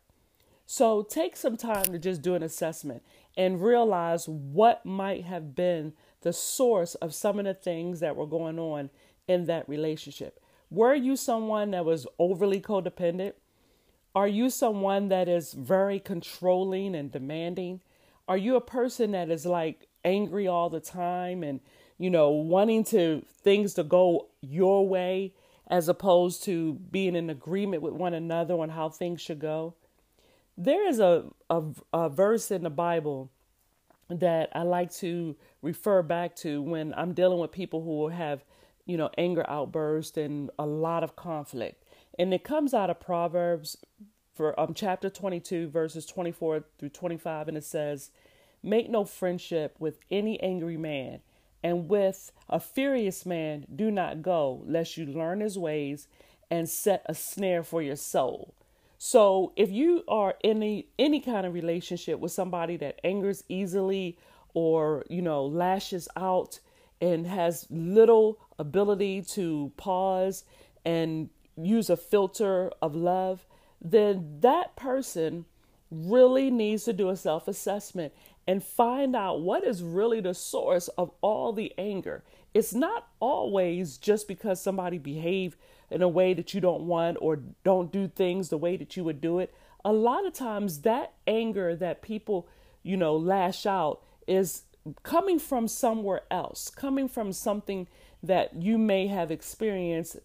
So 0.66 1.04
take 1.04 1.36
some 1.36 1.56
time 1.56 1.86
to 1.86 2.00
just 2.00 2.22
do 2.22 2.36
an 2.36 2.44
assessment 2.44 3.04
and 3.38 3.62
realize 3.62 4.28
what 4.28 4.86
might 4.86 5.24
have 5.26 5.56
been 5.56 5.94
the 6.27 6.34
source 6.34 6.96
of 6.96 7.15
some 7.15 7.39
of 7.39 7.46
the 7.46 7.53
things 7.53 8.01
that 8.01 8.17
were 8.17 8.27
going 8.27 8.60
on 8.60 8.89
in 9.27 9.46
that 9.46 9.67
relationship. 9.69 10.39
Were 10.69 10.93
you 10.93 11.15
someone 11.15 11.72
that 11.72 11.86
was 11.86 12.05
overly 12.19 12.60
codependent? 12.60 13.34
Are 14.13 14.27
you 14.27 14.50
someone 14.50 15.07
that 15.07 15.29
is 15.29 15.53
very 15.53 16.00
controlling 16.00 16.96
and 16.96 17.10
demanding? 17.10 17.79
Are 18.27 18.38
you 18.38 18.57
a 18.57 18.62
person 18.62 19.12
that 19.12 19.29
is 19.29 19.46
like 19.46 19.88
angry 20.03 20.48
all 20.48 20.69
the 20.69 20.81
time 20.81 21.43
and 21.43 21.62
you 21.98 22.10
know, 22.10 22.29
wanting 22.29 22.84
to 22.84 23.24
things 23.41 23.74
to 23.75 23.84
go 23.84 24.27
your 24.41 24.88
way 24.88 25.34
as 25.69 25.89
opposed 25.89 26.43
to 26.43 26.74
being 26.91 27.15
in 27.15 27.29
agreement 27.29 27.81
with 27.81 27.93
one 27.93 28.13
another 28.13 28.53
on 28.55 28.69
how 28.69 28.89
things 28.89 29.22
should 29.22 29.39
go. 29.39 29.75
There 30.57 30.88
is 30.88 31.00
a, 31.00 31.25
a, 31.50 31.63
a 31.93 32.10
verse 32.10 32.51
in 32.51 32.63
the 32.63 32.69
Bible 32.69 33.31
that 34.10 34.50
I 34.54 34.64
like 34.64 34.94
to 34.96 35.36
refer 35.62 36.02
back 36.02 36.36
to 36.38 36.62
when 36.62 36.94
I'm 36.96 37.14
dealing 37.14 37.40
with 37.40 37.52
people 37.52 37.84
who 37.84 38.08
have, 38.10 38.44
you 38.86 38.98
know, 38.98 39.10
anger 39.18 39.46
outbursts 39.50 40.18
and 40.18 40.50
a 40.58 40.66
lot 40.66 41.04
of 41.04 41.16
conflict. 41.16 41.84
And 42.18 42.34
it 42.34 42.44
comes 42.44 42.74
out 42.74 42.90
of 42.90 43.00
Proverbs 43.00 43.78
for 44.34 44.58
um 44.60 44.74
chapter 44.74 45.10
22 45.10 45.70
verses 45.70 46.06
24 46.06 46.64
through 46.78 46.90
25 46.90 47.48
and 47.48 47.58
it 47.58 47.64
says, 47.64 48.12
"Make 48.64 48.90
no 48.90 49.04
friendship 49.04 49.76
with 49.80 50.00
any 50.12 50.40
angry 50.42 50.78
man, 50.78 51.22
and 51.64 51.90
with 51.90 52.32
a 52.48 52.60
furious 52.60 53.26
man 53.26 53.66
do 53.76 53.92
not 53.92 54.22
go, 54.22 54.64
lest 54.66 54.96
you 54.98 55.06
learn 55.06 55.42
his 55.42 55.58
ways 55.58 56.08
and 56.50 56.70
set 56.70 57.06
a 57.08 57.14
snare 57.14 57.64
for 57.64 57.82
your 57.82 57.96
soul. 57.96 58.54
So 58.98 59.54
if 59.56 59.72
you 59.72 60.04
are 60.08 60.36
in 60.44 60.58
any, 60.58 60.88
any 60.98 61.20
kind 61.20 61.46
of 61.46 61.54
relationship 61.54 62.20
with 62.20 62.32
somebody 62.32 62.77
that 62.77 63.00
angers 63.04 63.44
easily 63.48 64.18
or, 64.54 65.06
you 65.10 65.22
know, 65.22 65.46
lashes 65.46 66.08
out 66.16 66.60
and 67.00 67.27
has 67.27 67.68
little 67.70 68.39
ability 68.58 69.22
to 69.22 69.72
pause 69.77 70.44
and 70.84 71.30
use 71.56 71.89
a 71.89 71.98
filter 71.98 72.72
of 72.82 72.96
love, 72.96 73.46
then 73.80 74.39
that 74.39 74.75
person 74.75 75.46
really 75.92 76.50
needs 76.50 76.84
to 76.86 76.94
do 76.94 77.10
a 77.10 77.16
self 77.16 77.48
assessment 77.48 78.13
and 78.48 78.63
find 78.63 79.16
out 79.16 79.42
what 79.42 79.63
is 79.63 79.84
really 79.84 80.22
the 80.22 80.34
source 80.34 80.88
of 80.89 81.12
all 81.22 81.54
the 81.54 81.74
anger. 81.77 82.24
It's 82.54 82.74
not 82.74 83.08
always 83.20 83.98
just 83.98 84.27
because 84.27 84.62
somebody 84.62 84.98
behaved 84.98 85.58
in 85.89 86.01
a 86.01 86.08
way 86.08 86.34
that 86.34 86.53
you 86.53 86.62
don't 86.62 86.84
want 86.84 87.17
or 87.22 87.39
don't 87.63 87.91
do 87.91 88.08
things 88.08 88.50
the 88.50 88.58
way 88.58 88.77
that 88.77 88.98
you 88.98 89.03
would 89.03 89.22
do 89.22 89.39
it. 89.39 89.53
A 89.86 89.91
lot 89.91 90.25
of 90.25 90.34
times 90.34 90.82
that 90.82 91.13
anger 91.25 91.75
that 91.75 92.01
people, 92.01 92.48
you 92.84 92.98
know, 92.98 93.15
lash 93.15 93.65
out 93.65 94.01
is 94.27 94.63
coming 95.03 95.39
from 95.39 95.67
somewhere 95.67 96.22
else, 96.29 96.70
coming 96.70 97.08
from 97.08 97.32
something 97.32 97.88
that 98.22 98.62
you 98.62 98.77
may 98.77 99.08
have 99.08 99.32
experienced 99.32 100.17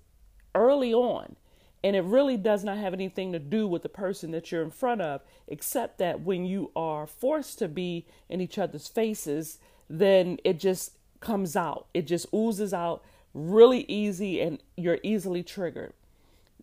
early 0.54 0.92
on. 0.92 1.36
And 1.84 1.96
it 1.96 2.04
really 2.04 2.36
does 2.36 2.62
not 2.62 2.78
have 2.78 2.94
anything 2.94 3.32
to 3.32 3.40
do 3.40 3.66
with 3.66 3.82
the 3.82 3.88
person 3.88 4.30
that 4.30 4.52
you're 4.52 4.62
in 4.62 4.70
front 4.70 5.00
of, 5.00 5.22
except 5.48 5.98
that 5.98 6.20
when 6.20 6.44
you 6.44 6.70
are 6.76 7.06
forced 7.06 7.58
to 7.58 7.68
be 7.68 8.06
in 8.28 8.40
each 8.40 8.56
other's 8.56 8.86
faces, 8.86 9.58
then 9.90 10.38
it 10.44 10.60
just 10.60 10.92
comes 11.20 11.56
out. 11.56 11.86
It 11.92 12.06
just 12.06 12.26
oozes 12.32 12.72
out 12.72 13.02
really 13.34 13.84
easy 13.88 14.40
and 14.40 14.62
you're 14.76 14.98
easily 15.02 15.42
triggered. 15.42 15.92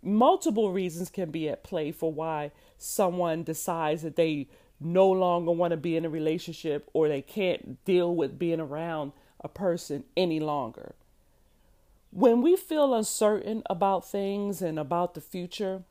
Multiple 0.01 0.71
reasons 0.71 1.09
can 1.09 1.31
be 1.31 1.49
at 1.49 1.63
play 1.63 1.91
for 1.91 2.11
why 2.11 2.51
someone 2.77 3.43
decides 3.43 4.01
that 4.03 4.15
they 4.15 4.47
no 4.79 5.09
longer 5.09 5.51
want 5.51 5.71
to 5.71 5.77
be 5.77 5.97
in 5.97 6.05
a 6.05 6.09
relationship 6.09 6.89
or 6.93 7.07
they 7.07 7.21
can't 7.21 7.83
deal 7.83 8.15
with 8.15 8.39
being 8.39 8.59
around 8.59 9.11
a 9.41 9.49
person 9.49 10.03
any 10.15 10.39
longer. 10.39 10.95
When 12.11 12.41
we 12.41 12.55
feel 12.55 12.93
uncertain 12.93 13.63
about 13.69 14.09
things 14.09 14.61
and 14.61 14.79
about 14.79 15.13
the 15.13 15.21
future, 15.21 15.83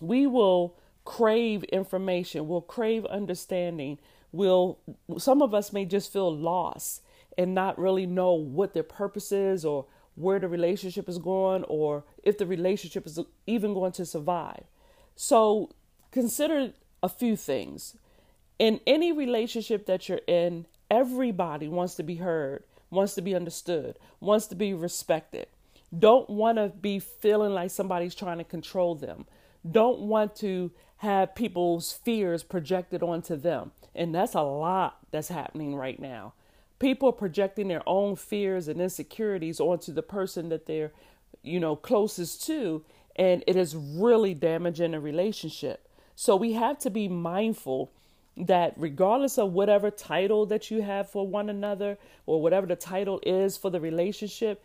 we 0.00 0.26
will 0.26 0.76
crave 1.04 1.64
information, 1.64 2.46
we'll 2.46 2.60
crave 2.60 3.04
understanding. 3.06 3.98
we'll 4.30 4.78
some 5.18 5.42
of 5.42 5.52
us 5.52 5.72
may 5.72 5.84
just 5.84 6.12
feel 6.12 6.34
lost 6.34 7.01
and 7.38 7.54
not 7.54 7.78
really 7.78 8.06
know 8.06 8.32
what 8.32 8.74
their 8.74 8.82
purpose 8.82 9.32
is 9.32 9.64
or 9.64 9.86
where 10.14 10.38
the 10.38 10.48
relationship 10.48 11.08
is 11.08 11.18
going 11.18 11.64
or 11.64 12.04
if 12.22 12.38
the 12.38 12.46
relationship 12.46 13.06
is 13.06 13.18
even 13.46 13.74
going 13.74 13.92
to 13.92 14.04
survive. 14.04 14.64
So 15.16 15.70
consider 16.10 16.72
a 17.02 17.08
few 17.08 17.36
things. 17.36 17.96
In 18.58 18.80
any 18.86 19.12
relationship 19.12 19.86
that 19.86 20.08
you're 20.08 20.20
in, 20.26 20.66
everybody 20.90 21.68
wants 21.68 21.94
to 21.96 22.02
be 22.02 22.16
heard, 22.16 22.64
wants 22.90 23.14
to 23.14 23.22
be 23.22 23.34
understood, 23.34 23.98
wants 24.20 24.46
to 24.48 24.54
be 24.54 24.74
respected. 24.74 25.46
Don't 25.96 26.28
want 26.30 26.58
to 26.58 26.68
be 26.68 26.98
feeling 26.98 27.52
like 27.52 27.70
somebody's 27.70 28.14
trying 28.14 28.38
to 28.38 28.44
control 28.44 28.94
them. 28.94 29.26
Don't 29.68 30.00
want 30.00 30.36
to 30.36 30.70
have 30.98 31.34
people's 31.34 31.92
fears 31.92 32.42
projected 32.42 33.02
onto 33.02 33.36
them. 33.36 33.72
And 33.94 34.14
that's 34.14 34.34
a 34.34 34.42
lot 34.42 34.98
that's 35.10 35.28
happening 35.28 35.74
right 35.74 35.98
now. 35.98 36.34
People 36.82 37.10
are 37.10 37.12
projecting 37.12 37.68
their 37.68 37.88
own 37.88 38.16
fears 38.16 38.66
and 38.66 38.80
insecurities 38.80 39.60
onto 39.60 39.92
the 39.92 40.02
person 40.02 40.48
that 40.48 40.66
they're, 40.66 40.90
you 41.40 41.60
know, 41.60 41.76
closest 41.76 42.44
to, 42.46 42.84
and 43.14 43.44
it 43.46 43.54
is 43.54 43.76
really 43.76 44.34
damaging 44.34 44.92
a 44.92 44.98
relationship. 44.98 45.88
So 46.16 46.34
we 46.34 46.54
have 46.54 46.80
to 46.80 46.90
be 46.90 47.06
mindful 47.06 47.92
that 48.36 48.74
regardless 48.76 49.38
of 49.38 49.52
whatever 49.52 49.92
title 49.92 50.44
that 50.46 50.72
you 50.72 50.82
have 50.82 51.08
for 51.08 51.24
one 51.24 51.48
another 51.48 51.98
or 52.26 52.42
whatever 52.42 52.66
the 52.66 52.74
title 52.74 53.20
is 53.22 53.56
for 53.56 53.70
the 53.70 53.80
relationship, 53.80 54.64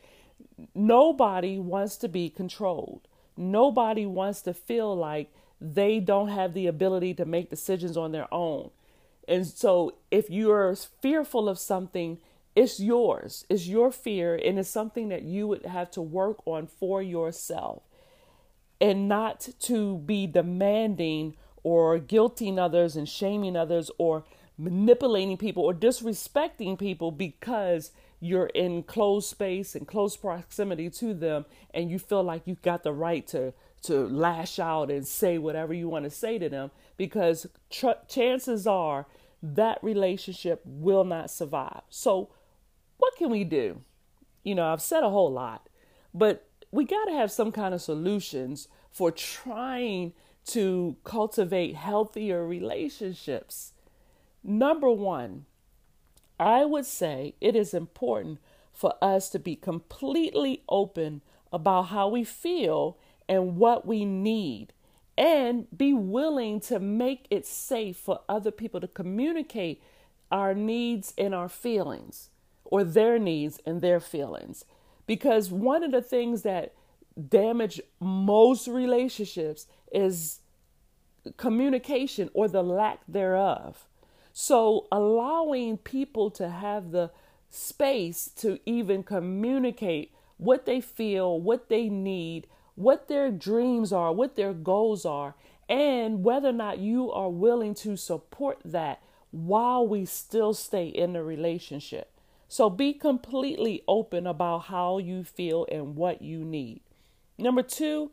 nobody 0.73 1.59
wants 1.59 1.97
to 1.97 2.07
be 2.07 2.31
controlled. 2.31 3.07
Nobody 3.37 4.07
wants 4.07 4.41
to 4.41 4.55
feel 4.55 4.95
like 4.95 5.31
they 5.61 5.99
don't 5.99 6.29
have 6.29 6.55
the 6.55 6.65
ability 6.65 7.13
to 7.13 7.25
make 7.25 7.51
decisions 7.51 7.95
on 7.95 8.11
their 8.11 8.33
own. 8.33 8.71
And 9.27 9.45
so 9.45 9.95
if 10.11 10.29
you're 10.29 10.75
fearful 10.75 11.49
of 11.49 11.59
something, 11.59 12.19
it's 12.55 12.79
yours. 12.79 13.45
It's 13.49 13.67
your 13.67 13.91
fear 13.91 14.35
and 14.35 14.57
it's 14.57 14.69
something 14.69 15.09
that 15.09 15.23
you 15.23 15.47
would 15.47 15.65
have 15.65 15.91
to 15.91 16.01
work 16.01 16.37
on 16.45 16.67
for 16.67 17.01
yourself 17.01 17.83
and 18.79 19.07
not 19.07 19.49
to 19.61 19.97
be 19.99 20.27
demanding 20.27 21.35
or 21.63 21.99
guilting 21.99 22.57
others 22.57 22.95
and 22.95 23.07
shaming 23.07 23.55
others 23.55 23.91
or 23.97 24.23
manipulating 24.57 25.37
people 25.37 25.63
or 25.63 25.73
disrespecting 25.73 26.79
people 26.79 27.11
because 27.11 27.91
you're 28.19 28.47
in 28.47 28.81
close 28.81 29.27
space 29.29 29.75
and 29.75 29.87
close 29.87 30.17
proximity 30.17 30.89
to 30.89 31.13
them 31.13 31.45
and 31.73 31.91
you 31.91 31.99
feel 31.99 32.23
like 32.23 32.41
you've 32.45 32.61
got 32.61 32.83
the 32.83 32.91
right 32.91 33.27
to 33.27 33.53
to 33.83 34.07
lash 34.07 34.57
out 34.57 34.89
and 34.89 35.07
say 35.07 35.37
whatever 35.37 35.73
you 35.73 35.87
want 35.87 36.03
to 36.03 36.09
say 36.09 36.39
to 36.39 36.49
them 36.49 36.71
because 36.97 37.47
tr- 37.69 38.03
chances 38.07 38.67
are 38.67 39.05
that 39.41 39.79
relationship 39.83 40.61
will 40.65 41.03
not 41.03 41.29
survive. 41.29 41.81
So 41.89 42.29
what 42.97 43.15
can 43.15 43.29
we 43.29 43.43
do? 43.43 43.81
You 44.43 44.55
know, 44.55 44.71
I've 44.71 44.81
said 44.81 45.03
a 45.03 45.09
whole 45.09 45.31
lot, 45.31 45.69
but 46.13 46.47
we 46.71 46.85
got 46.85 47.05
to 47.05 47.13
have 47.13 47.31
some 47.31 47.51
kind 47.51 47.73
of 47.73 47.81
solutions 47.81 48.67
for 48.91 49.11
trying 49.11 50.13
to 50.47 50.97
cultivate 51.03 51.75
healthier 51.75 52.45
relationships. 52.45 53.73
Number 54.43 54.89
one, 54.89 55.45
I 56.39 56.65
would 56.65 56.85
say 56.85 57.35
it 57.41 57.55
is 57.55 57.73
important 57.73 58.39
for 58.71 58.93
us 59.01 59.29
to 59.31 59.39
be 59.39 59.55
completely 59.55 60.63
open 60.69 61.21
about 61.51 61.83
how 61.83 62.07
we 62.07 62.23
feel 62.23 62.97
and 63.27 63.57
what 63.57 63.85
we 63.85 64.05
need 64.05 64.73
and 65.17 65.65
be 65.75 65.93
willing 65.93 66.59
to 66.59 66.79
make 66.79 67.25
it 67.29 67.45
safe 67.45 67.97
for 67.97 68.21
other 68.29 68.51
people 68.51 68.79
to 68.79 68.87
communicate 68.87 69.81
our 70.31 70.53
needs 70.53 71.13
and 71.17 71.33
our 71.33 71.49
feelings 71.49 72.29
or 72.65 72.83
their 72.83 73.17
needs 73.17 73.59
and 73.65 73.81
their 73.81 73.99
feelings. 73.99 74.65
Because 75.05 75.49
one 75.49 75.83
of 75.83 75.91
the 75.91 76.01
things 76.01 76.43
that 76.43 76.73
damage 77.29 77.81
most 77.99 78.67
relationships 78.67 79.65
is 79.91 80.41
communication 81.37 82.29
or 82.33 82.47
the 82.47 82.63
lack 82.63 82.99
thereof. 83.07 83.87
So, 84.33 84.85
allowing 84.91 85.77
people 85.77 86.29
to 86.31 86.49
have 86.49 86.91
the 86.91 87.09
space 87.49 88.29
to 88.37 88.59
even 88.65 89.01
communicate 89.01 90.13
what 90.37 90.65
they 90.65 90.79
feel, 90.79 91.41
what 91.41 91.69
they 91.69 91.89
need, 91.89 92.45
what 92.77 93.07
their 93.07 93.31
dreams 93.31 93.91
are, 93.91 94.13
what 94.13 94.35
their 94.35 94.53
goals 94.53 95.03
are, 95.03 95.33
and 95.67 96.23
whether 96.23 96.49
or 96.49 96.53
not 96.53 96.77
you 96.77 97.11
are 97.11 97.29
willing 97.29 97.73
to 97.73 97.97
support 97.97 98.59
that 98.63 99.01
while 99.31 99.85
we 99.85 100.05
still 100.05 100.53
stay 100.53 100.85
in 100.85 101.13
the 101.13 101.23
relationship. 101.23 102.11
So, 102.47 102.69
be 102.69 102.93
completely 102.93 103.81
open 103.87 104.27
about 104.27 104.65
how 104.65 104.99
you 104.99 105.23
feel 105.23 105.65
and 105.71 105.95
what 105.95 106.21
you 106.21 106.45
need. 106.45 106.81
Number 107.37 107.63
two, 107.63 108.11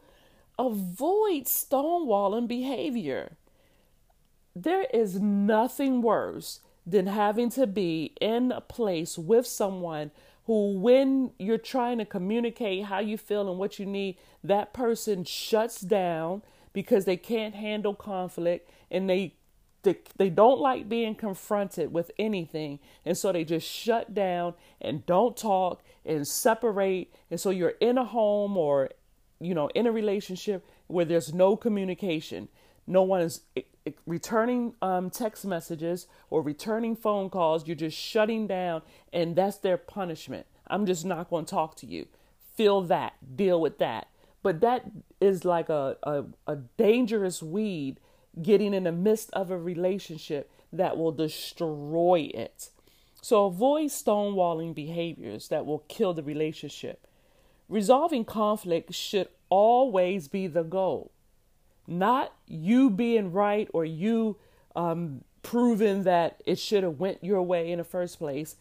avoid 0.58 1.44
stonewalling 1.44 2.48
behavior. 2.48 3.36
There 4.56 4.86
is 4.94 5.20
nothing 5.20 6.00
worse 6.00 6.60
than 6.86 7.06
having 7.06 7.50
to 7.50 7.66
be 7.66 8.14
in 8.18 8.50
a 8.50 8.62
place 8.62 9.18
with 9.18 9.46
someone 9.46 10.10
who, 10.46 10.78
when 10.78 11.32
you're 11.38 11.58
trying 11.58 11.98
to 11.98 12.04
communicate 12.04 12.84
how 12.84 12.98
you 13.00 13.16
feel 13.16 13.48
and 13.48 13.58
what 13.58 13.78
you 13.78 13.86
need, 13.86 14.18
that 14.42 14.72
person 14.72 15.24
shuts 15.24 15.80
down 15.80 16.42
because 16.72 17.04
they 17.04 17.16
can't 17.16 17.54
handle 17.54 17.94
conflict 17.94 18.70
and 18.90 19.08
they 19.08 19.34
they, 19.82 19.98
they 20.16 20.30
don't 20.30 20.60
like 20.60 20.88
being 20.88 21.14
confronted 21.14 21.92
with 21.92 22.10
anything. 22.18 22.78
And 23.04 23.18
so 23.18 23.32
they 23.32 23.44
just 23.44 23.68
shut 23.68 24.14
down 24.14 24.54
and 24.80 25.04
don't 25.04 25.36
talk 25.36 25.82
and 26.06 26.26
separate. 26.26 27.14
And 27.30 27.38
so 27.38 27.50
you're 27.50 27.74
in 27.80 27.98
a 27.98 28.04
home 28.04 28.56
or 28.56 28.88
you 29.40 29.54
know, 29.54 29.68
in 29.74 29.86
a 29.86 29.92
relationship 29.92 30.66
where 30.86 31.04
there's 31.04 31.34
no 31.34 31.56
communication, 31.56 32.48
no 32.86 33.02
one 33.02 33.20
is 33.20 33.42
returning 34.06 34.74
um, 34.80 35.10
text 35.10 35.44
messages 35.44 36.06
or 36.30 36.42
returning 36.42 36.96
phone 36.96 37.30
calls, 37.30 37.66
you're 37.66 37.76
just 37.76 37.96
shutting 37.96 38.46
down, 38.46 38.82
and 39.12 39.36
that's 39.36 39.58
their 39.58 39.76
punishment. 39.76 40.46
I'm 40.66 40.86
just 40.86 41.04
not 41.04 41.30
going 41.30 41.44
to 41.44 41.50
talk 41.50 41.76
to 41.76 41.86
you. 41.86 42.06
Feel 42.54 42.82
that, 42.82 43.36
deal 43.36 43.60
with 43.60 43.78
that. 43.78 44.08
But 44.42 44.60
that 44.60 44.84
is 45.20 45.44
like 45.44 45.68
a, 45.68 45.96
a, 46.02 46.24
a 46.46 46.56
dangerous 46.76 47.42
weed 47.42 47.98
getting 48.40 48.74
in 48.74 48.84
the 48.84 48.92
midst 48.92 49.30
of 49.32 49.50
a 49.50 49.58
relationship 49.58 50.50
that 50.72 50.96
will 50.96 51.12
destroy 51.12 52.30
it. 52.34 52.70
So 53.22 53.46
avoid 53.46 53.90
stonewalling 53.90 54.74
behaviors 54.74 55.48
that 55.48 55.64
will 55.64 55.84
kill 55.88 56.12
the 56.12 56.22
relationship. 56.22 57.06
Resolving 57.68 58.26
conflict 58.26 58.92
should 58.92 59.28
always 59.48 60.28
be 60.28 60.46
the 60.46 60.62
goal, 60.62 61.10
not 61.86 62.32
you 62.46 62.90
being 62.90 63.32
right 63.32 63.68
or 63.72 63.84
you 63.84 64.36
um, 64.76 65.22
proving 65.42 66.04
that 66.04 66.42
it 66.46 66.58
should 66.58 66.82
have 66.82 66.98
went 66.98 67.22
your 67.22 67.42
way 67.42 67.70
in 67.70 67.78
the 67.78 67.84
first 67.84 68.18
place. 68.18 68.56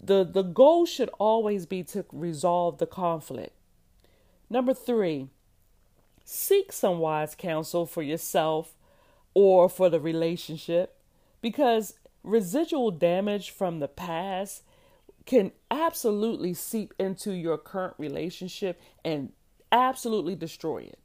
the, 0.00 0.24
the 0.24 0.42
goal 0.42 0.86
should 0.86 1.10
always 1.18 1.66
be 1.66 1.82
to 1.82 2.04
resolve 2.12 2.78
the 2.78 2.86
conflict. 2.86 3.52
Number 4.48 4.72
three, 4.72 5.28
seek 6.24 6.72
some 6.72 6.98
wise 6.98 7.34
counsel 7.34 7.84
for 7.86 8.02
yourself 8.02 8.74
or 9.34 9.68
for 9.68 9.90
the 9.90 10.00
relationship 10.00 10.96
because 11.40 11.94
residual 12.22 12.90
damage 12.90 13.50
from 13.50 13.80
the 13.80 13.88
past 13.88 14.62
can 15.26 15.52
absolutely 15.70 16.54
seep 16.54 16.94
into 16.98 17.32
your 17.32 17.58
current 17.58 17.94
relationship 17.98 18.80
and 19.04 19.32
absolutely 19.70 20.34
destroy 20.34 20.78
it. 20.78 20.98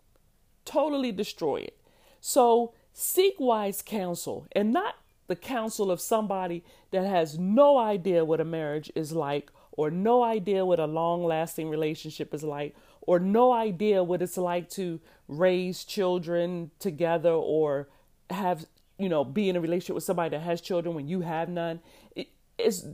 Totally 0.65 1.11
destroy 1.11 1.57
it. 1.57 1.77
So 2.21 2.73
seek 2.93 3.35
wise 3.39 3.81
counsel 3.81 4.47
and 4.51 4.71
not 4.71 4.95
the 5.27 5.35
counsel 5.35 5.89
of 5.89 6.01
somebody 6.01 6.63
that 6.91 7.05
has 7.05 7.39
no 7.39 7.77
idea 7.77 8.25
what 8.25 8.41
a 8.41 8.45
marriage 8.45 8.91
is 8.95 9.13
like, 9.13 9.51
or 9.71 9.89
no 9.89 10.23
idea 10.23 10.65
what 10.65 10.79
a 10.79 10.85
long 10.85 11.23
lasting 11.23 11.69
relationship 11.69 12.33
is 12.33 12.43
like, 12.43 12.75
or 13.01 13.19
no 13.19 13.51
idea 13.51 14.03
what 14.03 14.21
it's 14.21 14.37
like 14.37 14.69
to 14.69 14.99
raise 15.27 15.83
children 15.83 16.69
together 16.79 17.31
or 17.31 17.89
have, 18.29 18.65
you 18.99 19.09
know, 19.09 19.23
be 19.23 19.49
in 19.49 19.55
a 19.55 19.61
relationship 19.61 19.95
with 19.95 20.03
somebody 20.03 20.29
that 20.29 20.43
has 20.43 20.61
children 20.61 20.93
when 20.93 21.07
you 21.07 21.21
have 21.21 21.49
none. 21.49 21.79
It 22.15 22.27
is 22.57 22.87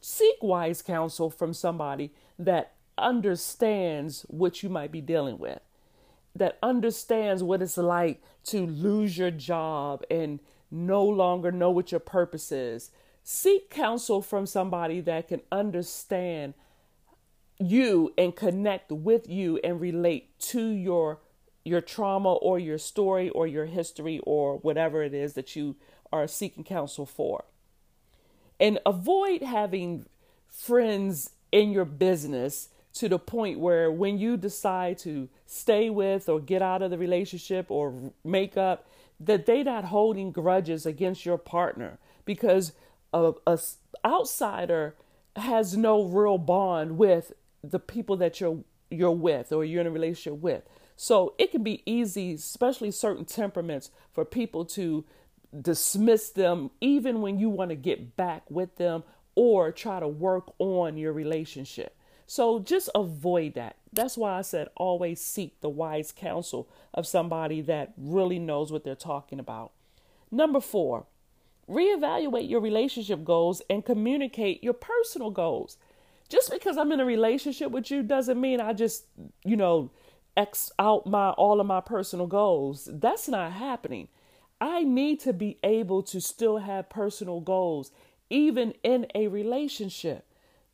seek 0.00 0.36
wise 0.42 0.82
counsel 0.82 1.30
from 1.30 1.52
somebody 1.52 2.12
that 2.38 2.74
understands 2.96 4.22
what 4.28 4.62
you 4.62 4.68
might 4.68 4.92
be 4.92 5.00
dealing 5.00 5.38
with, 5.38 5.60
that 6.34 6.58
understands 6.62 7.42
what 7.42 7.62
it's 7.62 7.76
like 7.76 8.22
to 8.44 8.66
lose 8.66 9.18
your 9.18 9.30
job 9.30 10.02
and 10.10 10.40
no 10.70 11.04
longer 11.04 11.50
know 11.50 11.70
what 11.70 11.90
your 11.90 12.00
purpose 12.00 12.52
is. 12.52 12.90
Seek 13.22 13.70
counsel 13.70 14.22
from 14.22 14.46
somebody 14.46 15.00
that 15.00 15.28
can 15.28 15.42
understand 15.50 16.54
you 17.58 18.12
and 18.16 18.34
connect 18.34 18.90
with 18.90 19.28
you 19.28 19.58
and 19.62 19.80
relate 19.80 20.38
to 20.38 20.68
your 20.68 21.20
your 21.62 21.82
trauma 21.82 22.32
or 22.32 22.58
your 22.58 22.78
story 22.78 23.28
or 23.28 23.46
your 23.46 23.66
history 23.66 24.18
or 24.24 24.56
whatever 24.58 25.02
it 25.02 25.12
is 25.12 25.34
that 25.34 25.54
you 25.54 25.76
are 26.10 26.26
seeking 26.26 26.64
counsel 26.64 27.04
for. 27.04 27.44
And 28.58 28.78
avoid 28.86 29.42
having 29.42 30.06
friends 30.48 31.30
in 31.52 31.70
your 31.70 31.84
business 31.84 32.70
to 32.94 33.08
the 33.08 33.18
point 33.18 33.58
where 33.58 33.90
when 33.90 34.18
you 34.18 34.36
decide 34.36 34.98
to 34.98 35.28
stay 35.46 35.90
with 35.90 36.28
or 36.28 36.40
get 36.40 36.62
out 36.62 36.82
of 36.82 36.90
the 36.90 36.98
relationship 36.98 37.70
or 37.70 38.12
make 38.24 38.56
up 38.56 38.86
that 39.18 39.46
they're 39.46 39.64
not 39.64 39.84
holding 39.84 40.32
grudges 40.32 40.86
against 40.86 41.24
your 41.24 41.38
partner 41.38 41.98
because 42.24 42.72
a, 43.12 43.32
a 43.46 43.58
outsider 44.04 44.96
has 45.36 45.76
no 45.76 46.04
real 46.04 46.38
bond 46.38 46.98
with 46.98 47.32
the 47.62 47.78
people 47.78 48.16
that 48.16 48.40
you're 48.40 48.64
you're 48.90 49.10
with 49.10 49.52
or 49.52 49.64
you're 49.64 49.80
in 49.80 49.86
a 49.86 49.90
relationship 49.90 50.40
with. 50.40 50.64
So 50.96 51.34
it 51.38 51.50
can 51.50 51.62
be 51.62 51.82
easy, 51.86 52.34
especially 52.34 52.90
certain 52.90 53.24
temperaments, 53.24 53.90
for 54.12 54.24
people 54.24 54.64
to 54.66 55.04
dismiss 55.58 56.30
them 56.30 56.70
even 56.80 57.20
when 57.20 57.38
you 57.38 57.48
want 57.48 57.70
to 57.70 57.76
get 57.76 58.16
back 58.16 58.50
with 58.50 58.76
them 58.76 59.04
or 59.34 59.72
try 59.72 60.00
to 60.00 60.08
work 60.08 60.52
on 60.58 60.96
your 60.96 61.12
relationship. 61.12 61.96
So 62.30 62.60
just 62.60 62.88
avoid 62.94 63.54
that. 63.54 63.74
That's 63.92 64.16
why 64.16 64.38
I 64.38 64.42
said 64.42 64.68
always 64.76 65.20
seek 65.20 65.60
the 65.60 65.68
wise 65.68 66.12
counsel 66.12 66.68
of 66.94 67.04
somebody 67.04 67.60
that 67.62 67.92
really 67.96 68.38
knows 68.38 68.70
what 68.70 68.84
they're 68.84 68.94
talking 68.94 69.40
about. 69.40 69.72
Number 70.30 70.60
four, 70.60 71.06
reevaluate 71.68 72.48
your 72.48 72.60
relationship 72.60 73.24
goals 73.24 73.62
and 73.68 73.84
communicate 73.84 74.62
your 74.62 74.74
personal 74.74 75.32
goals. 75.32 75.76
Just 76.28 76.52
because 76.52 76.78
I'm 76.78 76.92
in 76.92 77.00
a 77.00 77.04
relationship 77.04 77.72
with 77.72 77.90
you 77.90 78.00
doesn't 78.04 78.40
mean 78.40 78.60
I 78.60 78.74
just, 78.74 79.06
you 79.44 79.56
know, 79.56 79.90
X 80.36 80.70
out 80.78 81.06
my 81.06 81.30
all 81.30 81.60
of 81.60 81.66
my 81.66 81.80
personal 81.80 82.28
goals. 82.28 82.88
That's 82.92 83.26
not 83.26 83.54
happening. 83.54 84.06
I 84.60 84.84
need 84.84 85.18
to 85.22 85.32
be 85.32 85.58
able 85.64 86.04
to 86.04 86.20
still 86.20 86.58
have 86.58 86.90
personal 86.90 87.40
goals 87.40 87.90
even 88.30 88.74
in 88.84 89.08
a 89.16 89.26
relationship 89.26 90.29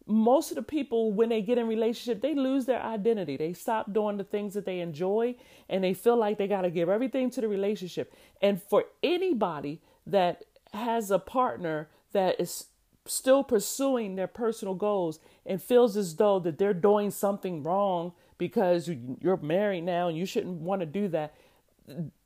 most 0.07 0.51
of 0.51 0.57
the 0.57 0.63
people 0.63 1.13
when 1.13 1.29
they 1.29 1.43
get 1.43 1.59
in 1.59 1.67
relationship 1.67 2.23
they 2.23 2.35
lose 2.35 2.67
their 2.67 2.83
identity. 2.83 3.37
They 3.37 3.53
stop 3.53 3.93
doing 3.93 4.17
the 4.17 4.25
things 4.25 4.55
that 4.55 4.65
they 4.65 4.81
enjoy 4.81 5.37
and 5.69 5.83
they 5.83 5.95
feel 5.95 6.17
like 6.17 6.39
they 6.39 6.47
got 6.47 6.63
to 6.63 6.71
give 6.71 6.89
everything 6.89 7.31
to 7.31 7.41
the 7.41 7.49
relationship. 7.49 8.13
And 8.41 8.63
for 8.63 8.85
anybody 9.03 9.81
that 10.07 10.45
has 10.73 11.11
a 11.11 11.19
partner 11.19 11.89
that 12.13 12.41
is 12.41 12.67
still 13.07 13.45
pursuing 13.45 14.17
their 14.17 14.27
personal 14.27 14.75
goals 14.75 15.19
and 15.45 15.63
feels 15.63 15.97
as 15.97 16.17
though 16.17 16.39
that 16.41 16.59
they're 16.59 16.75
doing 16.75 17.11
something 17.11 17.63
wrong 17.63 18.13
because 18.39 18.91
you're 19.21 19.37
married 19.39 19.83
now 19.83 20.09
and 20.09 20.19
you 20.19 20.27
shouldn't 20.27 20.61
want 20.61 20.81
to 20.81 20.87
do 20.87 21.09
that 21.09 21.35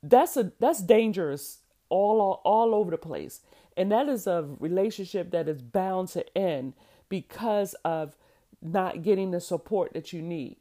that's 0.03 0.37
a 0.37 0.51
that's 0.59 0.81
dangerous 0.81 1.59
all 1.89 2.21
all, 2.21 2.41
all 2.43 2.75
over 2.75 2.91
the 2.91 2.97
place. 2.97 3.41
And 3.77 3.91
that 3.91 4.09
is 4.09 4.27
a 4.27 4.47
relationship 4.59 5.31
that 5.31 5.47
is 5.47 5.61
bound 5.61 6.09
to 6.09 6.37
end 6.37 6.73
because 7.11 7.75
of 7.85 8.15
not 8.61 9.03
getting 9.03 9.31
the 9.31 9.41
support 9.41 9.93
that 9.93 10.13
you 10.13 10.21
need. 10.21 10.55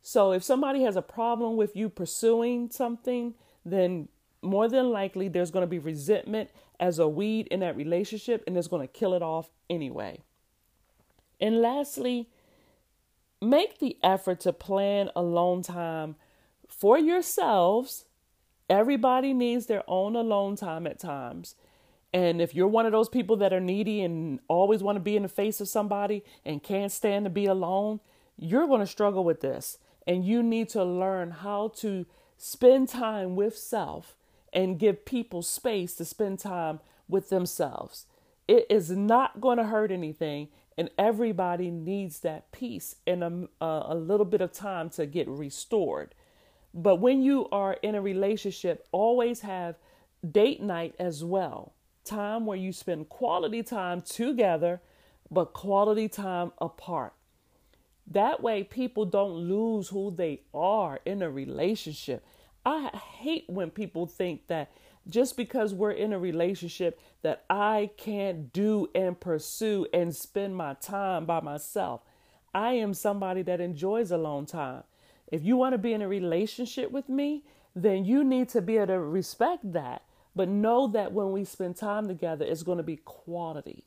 So 0.00 0.32
if 0.32 0.42
somebody 0.42 0.82
has 0.84 0.96
a 0.96 1.02
problem 1.02 1.56
with 1.56 1.74
you 1.76 1.90
pursuing 1.90 2.70
something, 2.70 3.34
then 3.64 4.08
more 4.40 4.68
than 4.68 4.90
likely 4.90 5.28
there's 5.28 5.50
going 5.50 5.64
to 5.64 5.66
be 5.66 5.80
resentment 5.80 6.50
as 6.78 7.00
a 7.00 7.08
weed 7.08 7.48
in 7.48 7.60
that 7.60 7.76
relationship 7.76 8.44
and 8.46 8.56
it's 8.56 8.68
going 8.68 8.86
to 8.86 8.92
kill 8.92 9.12
it 9.12 9.22
off 9.22 9.50
anyway. 9.68 10.22
And 11.40 11.60
lastly, 11.60 12.28
make 13.42 13.80
the 13.80 13.96
effort 14.02 14.40
to 14.40 14.52
plan 14.52 15.10
alone 15.16 15.62
time 15.62 16.14
for 16.68 16.96
yourselves. 16.96 18.04
Everybody 18.70 19.32
needs 19.32 19.66
their 19.66 19.82
own 19.88 20.14
alone 20.14 20.54
time 20.54 20.86
at 20.86 21.00
times. 21.00 21.56
And 22.12 22.40
if 22.40 22.54
you're 22.54 22.68
one 22.68 22.86
of 22.86 22.92
those 22.92 23.08
people 23.08 23.36
that 23.36 23.52
are 23.52 23.60
needy 23.60 24.02
and 24.02 24.40
always 24.48 24.82
want 24.82 24.96
to 24.96 25.00
be 25.00 25.16
in 25.16 25.22
the 25.22 25.28
face 25.28 25.60
of 25.60 25.68
somebody 25.68 26.24
and 26.44 26.62
can't 26.62 26.90
stand 26.90 27.26
to 27.26 27.30
be 27.30 27.46
alone, 27.46 28.00
you're 28.38 28.66
going 28.66 28.80
to 28.80 28.86
struggle 28.86 29.24
with 29.24 29.40
this. 29.40 29.78
And 30.06 30.24
you 30.24 30.42
need 30.42 30.70
to 30.70 30.82
learn 30.84 31.30
how 31.30 31.68
to 31.76 32.06
spend 32.38 32.88
time 32.88 33.36
with 33.36 33.56
self 33.56 34.16
and 34.52 34.78
give 34.78 35.04
people 35.04 35.42
space 35.42 35.94
to 35.96 36.04
spend 36.04 36.38
time 36.38 36.80
with 37.08 37.28
themselves. 37.28 38.06
It 38.46 38.66
is 38.70 38.90
not 38.90 39.42
going 39.42 39.58
to 39.58 39.64
hurt 39.64 39.90
anything, 39.90 40.48
and 40.78 40.88
everybody 40.96 41.70
needs 41.70 42.20
that 42.20 42.50
peace 42.52 42.96
and 43.06 43.22
a, 43.22 43.48
a, 43.60 43.94
little 43.94 44.24
bit 44.24 44.40
of 44.40 44.52
time 44.52 44.88
to 44.90 45.04
get 45.04 45.28
restored. 45.28 46.14
But 46.72 46.96
when 46.96 47.20
you 47.20 47.48
are 47.50 47.74
in 47.82 47.94
a 47.94 48.00
relationship, 48.00 48.86
always 48.92 49.40
have 49.40 49.76
date 50.30 50.62
night 50.62 50.94
as 50.98 51.22
well 51.22 51.74
time 52.08 52.46
where 52.46 52.56
you 52.56 52.72
spend 52.72 53.08
quality 53.08 53.62
time 53.62 54.00
together, 54.00 54.80
but 55.30 55.52
quality 55.52 56.08
time 56.08 56.52
apart. 56.58 57.12
That 58.10 58.42
way, 58.42 58.64
people 58.64 59.04
don't 59.04 59.34
lose 59.34 59.88
who 59.88 60.10
they 60.10 60.40
are 60.54 60.98
in 61.04 61.20
a 61.20 61.30
relationship. 61.30 62.24
I 62.64 62.88
hate 63.18 63.44
when 63.48 63.70
people 63.70 64.06
think 64.06 64.46
that 64.46 64.70
just 65.08 65.36
because 65.36 65.74
we're 65.74 65.92
in 65.92 66.12
a 66.12 66.18
relationship 66.18 67.00
that 67.22 67.44
I 67.48 67.90
can't 67.96 68.52
do 68.52 68.88
and 68.94 69.18
pursue 69.18 69.86
and 69.92 70.14
spend 70.14 70.56
my 70.56 70.74
time 70.74 71.24
by 71.26 71.40
myself. 71.40 72.02
I 72.54 72.72
am 72.72 72.94
somebody 72.94 73.42
that 73.42 73.60
enjoys 73.60 74.10
alone 74.10 74.46
time. 74.46 74.84
If 75.30 75.44
you 75.44 75.56
want 75.56 75.74
to 75.74 75.78
be 75.78 75.92
in 75.92 76.02
a 76.02 76.08
relationship 76.08 76.90
with 76.90 77.08
me, 77.08 77.44
then 77.74 78.04
you 78.04 78.24
need 78.24 78.48
to 78.50 78.62
be 78.62 78.76
able 78.76 78.86
to 78.88 79.00
respect 79.00 79.72
that. 79.72 80.02
But 80.34 80.48
know 80.48 80.86
that 80.88 81.12
when 81.12 81.32
we 81.32 81.44
spend 81.44 81.76
time 81.76 82.06
together, 82.08 82.44
it's 82.44 82.62
going 82.62 82.78
to 82.78 82.84
be 82.84 82.96
quality. 82.96 83.84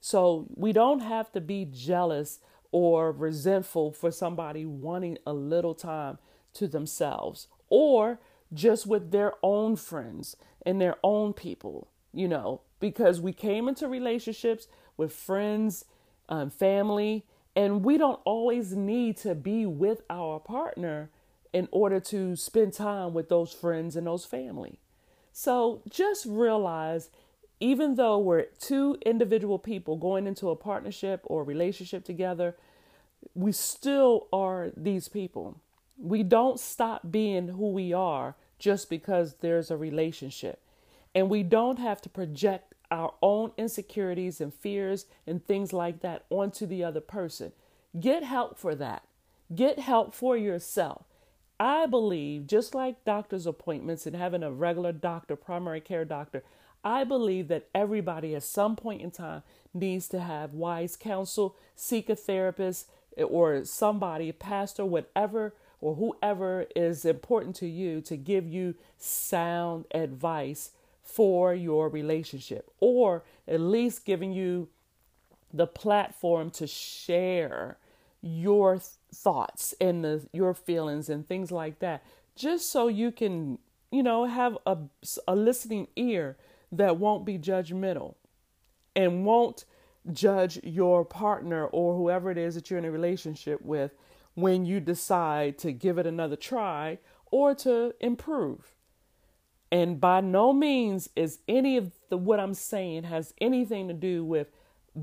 So 0.00 0.46
we 0.54 0.72
don't 0.72 1.00
have 1.00 1.30
to 1.32 1.40
be 1.40 1.64
jealous 1.64 2.40
or 2.72 3.12
resentful 3.12 3.92
for 3.92 4.10
somebody 4.10 4.64
wanting 4.64 5.18
a 5.26 5.32
little 5.32 5.74
time 5.74 6.18
to 6.54 6.66
themselves 6.66 7.48
or 7.68 8.18
just 8.52 8.86
with 8.86 9.10
their 9.10 9.34
own 9.42 9.76
friends 9.76 10.36
and 10.66 10.80
their 10.80 10.96
own 11.02 11.32
people, 11.32 11.88
you 12.12 12.28
know, 12.28 12.60
because 12.80 13.20
we 13.20 13.32
came 13.32 13.68
into 13.68 13.88
relationships 13.88 14.66
with 14.96 15.12
friends, 15.12 15.84
um, 16.28 16.50
family, 16.50 17.24
and 17.54 17.84
we 17.84 17.98
don't 17.98 18.20
always 18.24 18.72
need 18.72 19.16
to 19.18 19.34
be 19.34 19.66
with 19.66 20.02
our 20.10 20.40
partner 20.40 21.10
in 21.52 21.68
order 21.70 22.00
to 22.00 22.34
spend 22.34 22.72
time 22.72 23.12
with 23.12 23.28
those 23.28 23.52
friends 23.52 23.94
and 23.94 24.06
those 24.06 24.24
family. 24.24 24.78
So 25.32 25.82
just 25.88 26.26
realize 26.26 27.10
even 27.60 27.94
though 27.94 28.18
we're 28.18 28.46
two 28.58 28.98
individual 29.06 29.58
people 29.58 29.96
going 29.96 30.26
into 30.26 30.50
a 30.50 30.56
partnership 30.56 31.20
or 31.24 31.44
relationship 31.44 32.04
together, 32.04 32.56
we 33.34 33.52
still 33.52 34.26
are 34.32 34.70
these 34.76 35.08
people. 35.08 35.60
We 35.96 36.22
don't 36.22 36.58
stop 36.58 37.10
being 37.10 37.48
who 37.48 37.70
we 37.70 37.92
are 37.92 38.34
just 38.58 38.90
because 38.90 39.34
there's 39.40 39.70
a 39.70 39.76
relationship. 39.76 40.60
And 41.14 41.30
we 41.30 41.42
don't 41.42 41.78
have 41.78 42.02
to 42.02 42.08
project 42.08 42.74
our 42.90 43.14
own 43.22 43.52
insecurities 43.56 44.40
and 44.40 44.52
fears 44.52 45.06
and 45.26 45.44
things 45.44 45.72
like 45.72 46.00
that 46.00 46.24
onto 46.30 46.66
the 46.66 46.84
other 46.84 47.00
person. 47.00 47.52
Get 47.98 48.24
help 48.24 48.58
for 48.58 48.74
that. 48.74 49.04
Get 49.54 49.78
help 49.78 50.14
for 50.14 50.36
yourself. 50.36 51.04
I 51.62 51.86
believe, 51.86 52.48
just 52.48 52.74
like 52.74 53.04
doctor's 53.04 53.46
appointments 53.46 54.04
and 54.04 54.16
having 54.16 54.42
a 54.42 54.50
regular 54.50 54.90
doctor, 54.90 55.36
primary 55.36 55.80
care 55.80 56.04
doctor, 56.04 56.42
I 56.82 57.04
believe 57.04 57.46
that 57.48 57.68
everybody 57.72 58.34
at 58.34 58.42
some 58.42 58.74
point 58.74 59.00
in 59.00 59.12
time 59.12 59.44
needs 59.72 60.08
to 60.08 60.18
have 60.18 60.54
wise 60.54 60.96
counsel, 60.96 61.54
seek 61.76 62.10
a 62.10 62.16
therapist 62.16 62.88
or 63.16 63.64
somebody, 63.64 64.32
pastor, 64.32 64.84
whatever, 64.84 65.54
or 65.80 65.94
whoever 65.94 66.66
is 66.74 67.04
important 67.04 67.54
to 67.56 67.68
you 67.68 68.00
to 68.00 68.16
give 68.16 68.48
you 68.48 68.74
sound 68.98 69.84
advice 69.94 70.72
for 71.04 71.54
your 71.54 71.88
relationship, 71.88 72.72
or 72.80 73.22
at 73.46 73.60
least 73.60 74.04
giving 74.04 74.32
you 74.32 74.66
the 75.54 75.68
platform 75.68 76.50
to 76.50 76.66
share 76.66 77.76
your 78.22 78.80
thoughts 79.14 79.74
and 79.80 80.04
the, 80.04 80.26
your 80.32 80.54
feelings 80.54 81.08
and 81.08 81.26
things 81.26 81.52
like 81.52 81.80
that, 81.80 82.04
just 82.34 82.70
so 82.70 82.88
you 82.88 83.12
can, 83.12 83.58
you 83.90 84.02
know, 84.02 84.24
have 84.24 84.56
a, 84.64 84.78
a 85.28 85.34
listening 85.34 85.88
ear 85.96 86.36
that 86.70 86.96
won't 86.96 87.26
be 87.26 87.38
judgmental 87.38 88.14
and 88.96 89.24
won't 89.24 89.64
judge 90.10 90.58
your 90.62 91.04
partner 91.04 91.66
or 91.66 91.96
whoever 91.96 92.30
it 92.30 92.38
is 92.38 92.54
that 92.54 92.70
you're 92.70 92.78
in 92.78 92.84
a 92.84 92.90
relationship 92.90 93.60
with 93.62 93.92
when 94.34 94.64
you 94.64 94.80
decide 94.80 95.58
to 95.58 95.72
give 95.72 95.98
it 95.98 96.06
another 96.06 96.36
try 96.36 96.98
or 97.30 97.54
to 97.54 97.94
improve. 98.00 98.74
And 99.70 100.00
by 100.00 100.20
no 100.20 100.52
means 100.52 101.08
is 101.16 101.38
any 101.48 101.76
of 101.76 101.92
the 102.10 102.18
what 102.18 102.40
I'm 102.40 102.54
saying 102.54 103.04
has 103.04 103.32
anything 103.40 103.88
to 103.88 103.94
do 103.94 104.24
with 104.24 104.48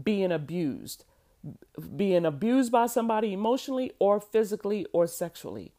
being 0.04 0.32
abused, 0.32 1.06
being 1.96 2.26
abused 2.26 2.72
by 2.72 2.88
somebody 2.88 3.34
emotionally 3.34 3.92
or 4.00 4.20
physically 4.20 4.86
or 4.92 5.08
sexually. 5.08 5.72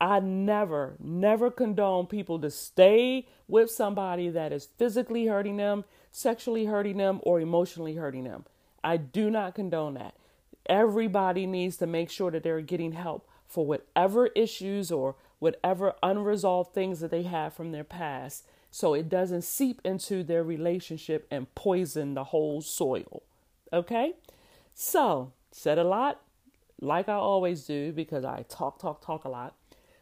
I 0.00 0.20
never, 0.20 0.96
never 0.98 1.50
condone 1.50 2.06
people 2.06 2.38
to 2.40 2.50
stay 2.50 3.26
with 3.48 3.70
somebody 3.70 4.30
that 4.30 4.52
is 4.52 4.66
physically 4.78 5.26
hurting 5.26 5.58
them, 5.58 5.84
sexually 6.10 6.64
hurting 6.64 6.96
them, 6.96 7.20
or 7.22 7.38
emotionally 7.40 7.96
hurting 7.96 8.24
them. 8.24 8.46
I 8.82 8.96
do 8.96 9.30
not 9.30 9.54
condone 9.54 9.94
that. 9.94 10.14
Everybody 10.66 11.46
needs 11.46 11.76
to 11.78 11.86
make 11.86 12.10
sure 12.10 12.30
that 12.30 12.42
they're 12.42 12.62
getting 12.62 12.92
help 12.92 13.28
for 13.46 13.66
whatever 13.66 14.28
issues 14.28 14.90
or 14.90 15.16
whatever 15.38 15.94
unresolved 16.02 16.72
things 16.72 17.00
that 17.00 17.10
they 17.10 17.24
have 17.24 17.52
from 17.52 17.72
their 17.72 17.84
past 17.84 18.46
so 18.70 18.94
it 18.94 19.08
doesn't 19.08 19.42
seep 19.42 19.80
into 19.84 20.22
their 20.22 20.44
relationship 20.44 21.26
and 21.30 21.52
poison 21.54 22.14
the 22.14 22.24
whole 22.24 22.60
soil. 22.60 23.22
Okay? 23.72 24.14
So, 24.74 25.32
said 25.50 25.78
a 25.78 25.84
lot, 25.84 26.20
like 26.80 27.08
I 27.08 27.14
always 27.14 27.64
do, 27.64 27.92
because 27.92 28.24
I 28.24 28.44
talk, 28.48 28.78
talk, 28.78 29.04
talk 29.04 29.24
a 29.24 29.28
lot. 29.28 29.54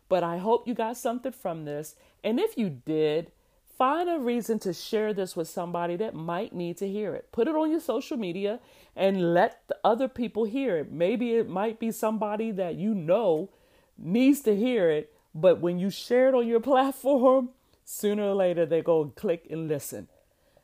But 0.09 0.23
I 0.23 0.39
hope 0.39 0.67
you 0.67 0.75
got 0.75 0.97
something 0.97 1.33
from 1.33 1.65
this. 1.65 1.95
And 2.25 2.39
if 2.41 2.57
you 2.57 2.71
did, 2.71 3.33
find 3.77 4.09
a 4.09 4.19
reason 4.19 4.59
to 4.59 4.73
share 4.73 5.13
this 5.13 5.37
with 5.37 5.49
somebody 5.49 5.97
that 5.97 6.15
might 6.15 6.53
need 6.55 6.77
to 6.79 6.89
hear 6.89 7.15
it. 7.15 7.31
Put 7.31 7.47
it 7.47 7.55
on 7.55 7.71
your 7.71 7.81
social 7.81 8.17
media 8.17 8.59
and 8.97 9.35
let 9.35 9.63
the 9.69 9.77
other 9.85 10.09
people 10.09 10.45
hear 10.45 10.77
it. 10.79 10.91
Maybe 10.91 11.35
it 11.35 11.49
might 11.49 11.79
be 11.79 11.93
somebody 11.93 12.51
that 12.53 12.75
you 12.75 12.95
know 12.95 13.51
needs 13.97 14.41
to 14.43 14.57
hear 14.57 14.91
it, 14.91 15.13
but 15.35 15.61
when 15.61 15.79
you 15.79 15.91
share 15.91 16.29
it 16.29 16.35
on 16.35 16.47
your 16.49 16.61
platform, 16.73 17.51
sooner 17.85 18.25
or 18.25 18.35
later 18.35 18.67
they 18.67 18.83
go 18.83 19.13
click 19.15 19.47
and 19.51 19.69
listen. 19.69 20.09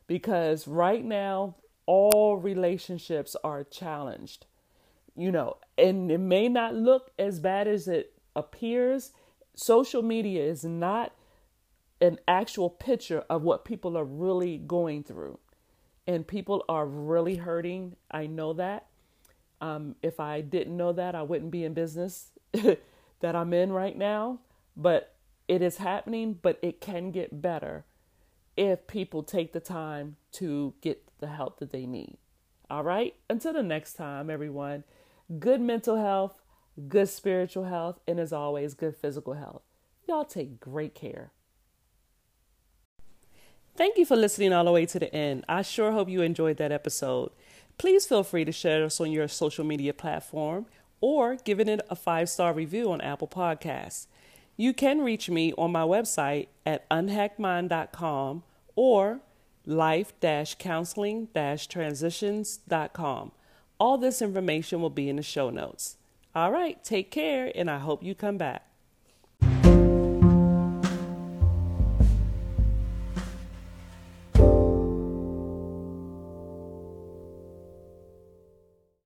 Because 0.06 0.66
right 0.66 1.04
now, 1.04 1.54
all 1.86 2.36
relationships 2.36 3.36
are 3.44 3.64
challenged. 3.64 4.46
You 5.16 5.30
know, 5.30 5.58
and 5.78 6.10
it 6.10 6.18
may 6.18 6.48
not 6.48 6.74
look 6.74 7.12
as 7.18 7.38
bad 7.38 7.68
as 7.68 7.86
it 7.86 8.14
appears 8.34 9.12
social 9.54 10.02
media 10.02 10.44
is 10.44 10.64
not 10.64 11.12
an 12.00 12.18
actual 12.26 12.68
picture 12.68 13.24
of 13.30 13.42
what 13.42 13.64
people 13.64 13.96
are 13.96 14.04
really 14.04 14.58
going 14.58 15.02
through. 15.02 15.38
And 16.06 16.26
people 16.26 16.64
are 16.68 16.86
really 16.86 17.36
hurting. 17.36 17.96
I 18.10 18.26
know 18.26 18.52
that. 18.54 18.86
Um, 19.60 19.96
if 20.02 20.20
I 20.20 20.42
didn't 20.42 20.76
know 20.76 20.92
that, 20.92 21.14
I 21.14 21.22
wouldn't 21.22 21.50
be 21.50 21.64
in 21.64 21.72
business 21.72 22.30
that 22.52 23.36
I'm 23.36 23.54
in 23.54 23.72
right 23.72 23.96
now. 23.96 24.40
But 24.76 25.14
it 25.48 25.62
is 25.62 25.78
happening, 25.78 26.38
but 26.42 26.58
it 26.62 26.80
can 26.80 27.10
get 27.10 27.40
better 27.40 27.84
if 28.56 28.86
people 28.86 29.22
take 29.22 29.52
the 29.52 29.60
time 29.60 30.16
to 30.32 30.74
get 30.80 31.03
the 31.24 31.34
help 31.34 31.58
that 31.58 31.70
they 31.70 31.86
need. 31.86 32.16
All 32.70 32.82
right? 32.82 33.14
Until 33.28 33.52
the 33.52 33.62
next 33.62 33.94
time, 33.94 34.30
everyone, 34.30 34.84
good 35.38 35.60
mental 35.60 35.96
health 35.96 36.40
good 36.88 37.08
spiritual 37.08 37.64
health, 37.64 38.00
and 38.06 38.18
as 38.18 38.32
always, 38.32 38.74
good 38.74 38.96
physical 38.96 39.34
health. 39.34 39.62
Y'all 40.08 40.24
take 40.24 40.60
great 40.60 40.94
care. 40.94 41.32
Thank 43.76 43.96
you 43.96 44.06
for 44.06 44.16
listening 44.16 44.52
all 44.52 44.64
the 44.64 44.72
way 44.72 44.86
to 44.86 44.98
the 44.98 45.12
end. 45.14 45.44
I 45.48 45.62
sure 45.62 45.92
hope 45.92 46.08
you 46.08 46.22
enjoyed 46.22 46.58
that 46.58 46.72
episode. 46.72 47.30
Please 47.76 48.06
feel 48.06 48.22
free 48.22 48.44
to 48.44 48.52
share 48.52 48.84
us 48.84 49.00
on 49.00 49.10
your 49.10 49.26
social 49.26 49.64
media 49.64 49.92
platform 49.92 50.66
or 51.00 51.36
giving 51.36 51.68
it 51.68 51.84
a 51.90 51.96
five 51.96 52.28
star 52.28 52.52
review 52.52 52.92
on 52.92 53.00
Apple 53.00 53.26
Podcasts. 53.26 54.06
You 54.56 54.72
can 54.72 55.00
reach 55.00 55.28
me 55.28 55.52
on 55.58 55.72
my 55.72 55.82
website 55.82 56.46
at 56.64 56.88
unhackmind.com 56.88 58.44
or 58.76 59.20
life 59.66 60.12
counseling 60.58 61.26
transitions.com. 61.70 63.32
All 63.78 63.98
this 63.98 64.22
information 64.22 64.80
will 64.80 64.90
be 64.90 65.08
in 65.08 65.16
the 65.16 65.22
show 65.22 65.50
notes. 65.50 65.96
All 66.34 66.50
right, 66.50 66.82
take 66.82 67.10
care, 67.10 67.50
and 67.54 67.70
I 67.70 67.78
hope 67.78 68.02
you 68.02 68.14
come 68.14 68.38
back. 68.38 68.66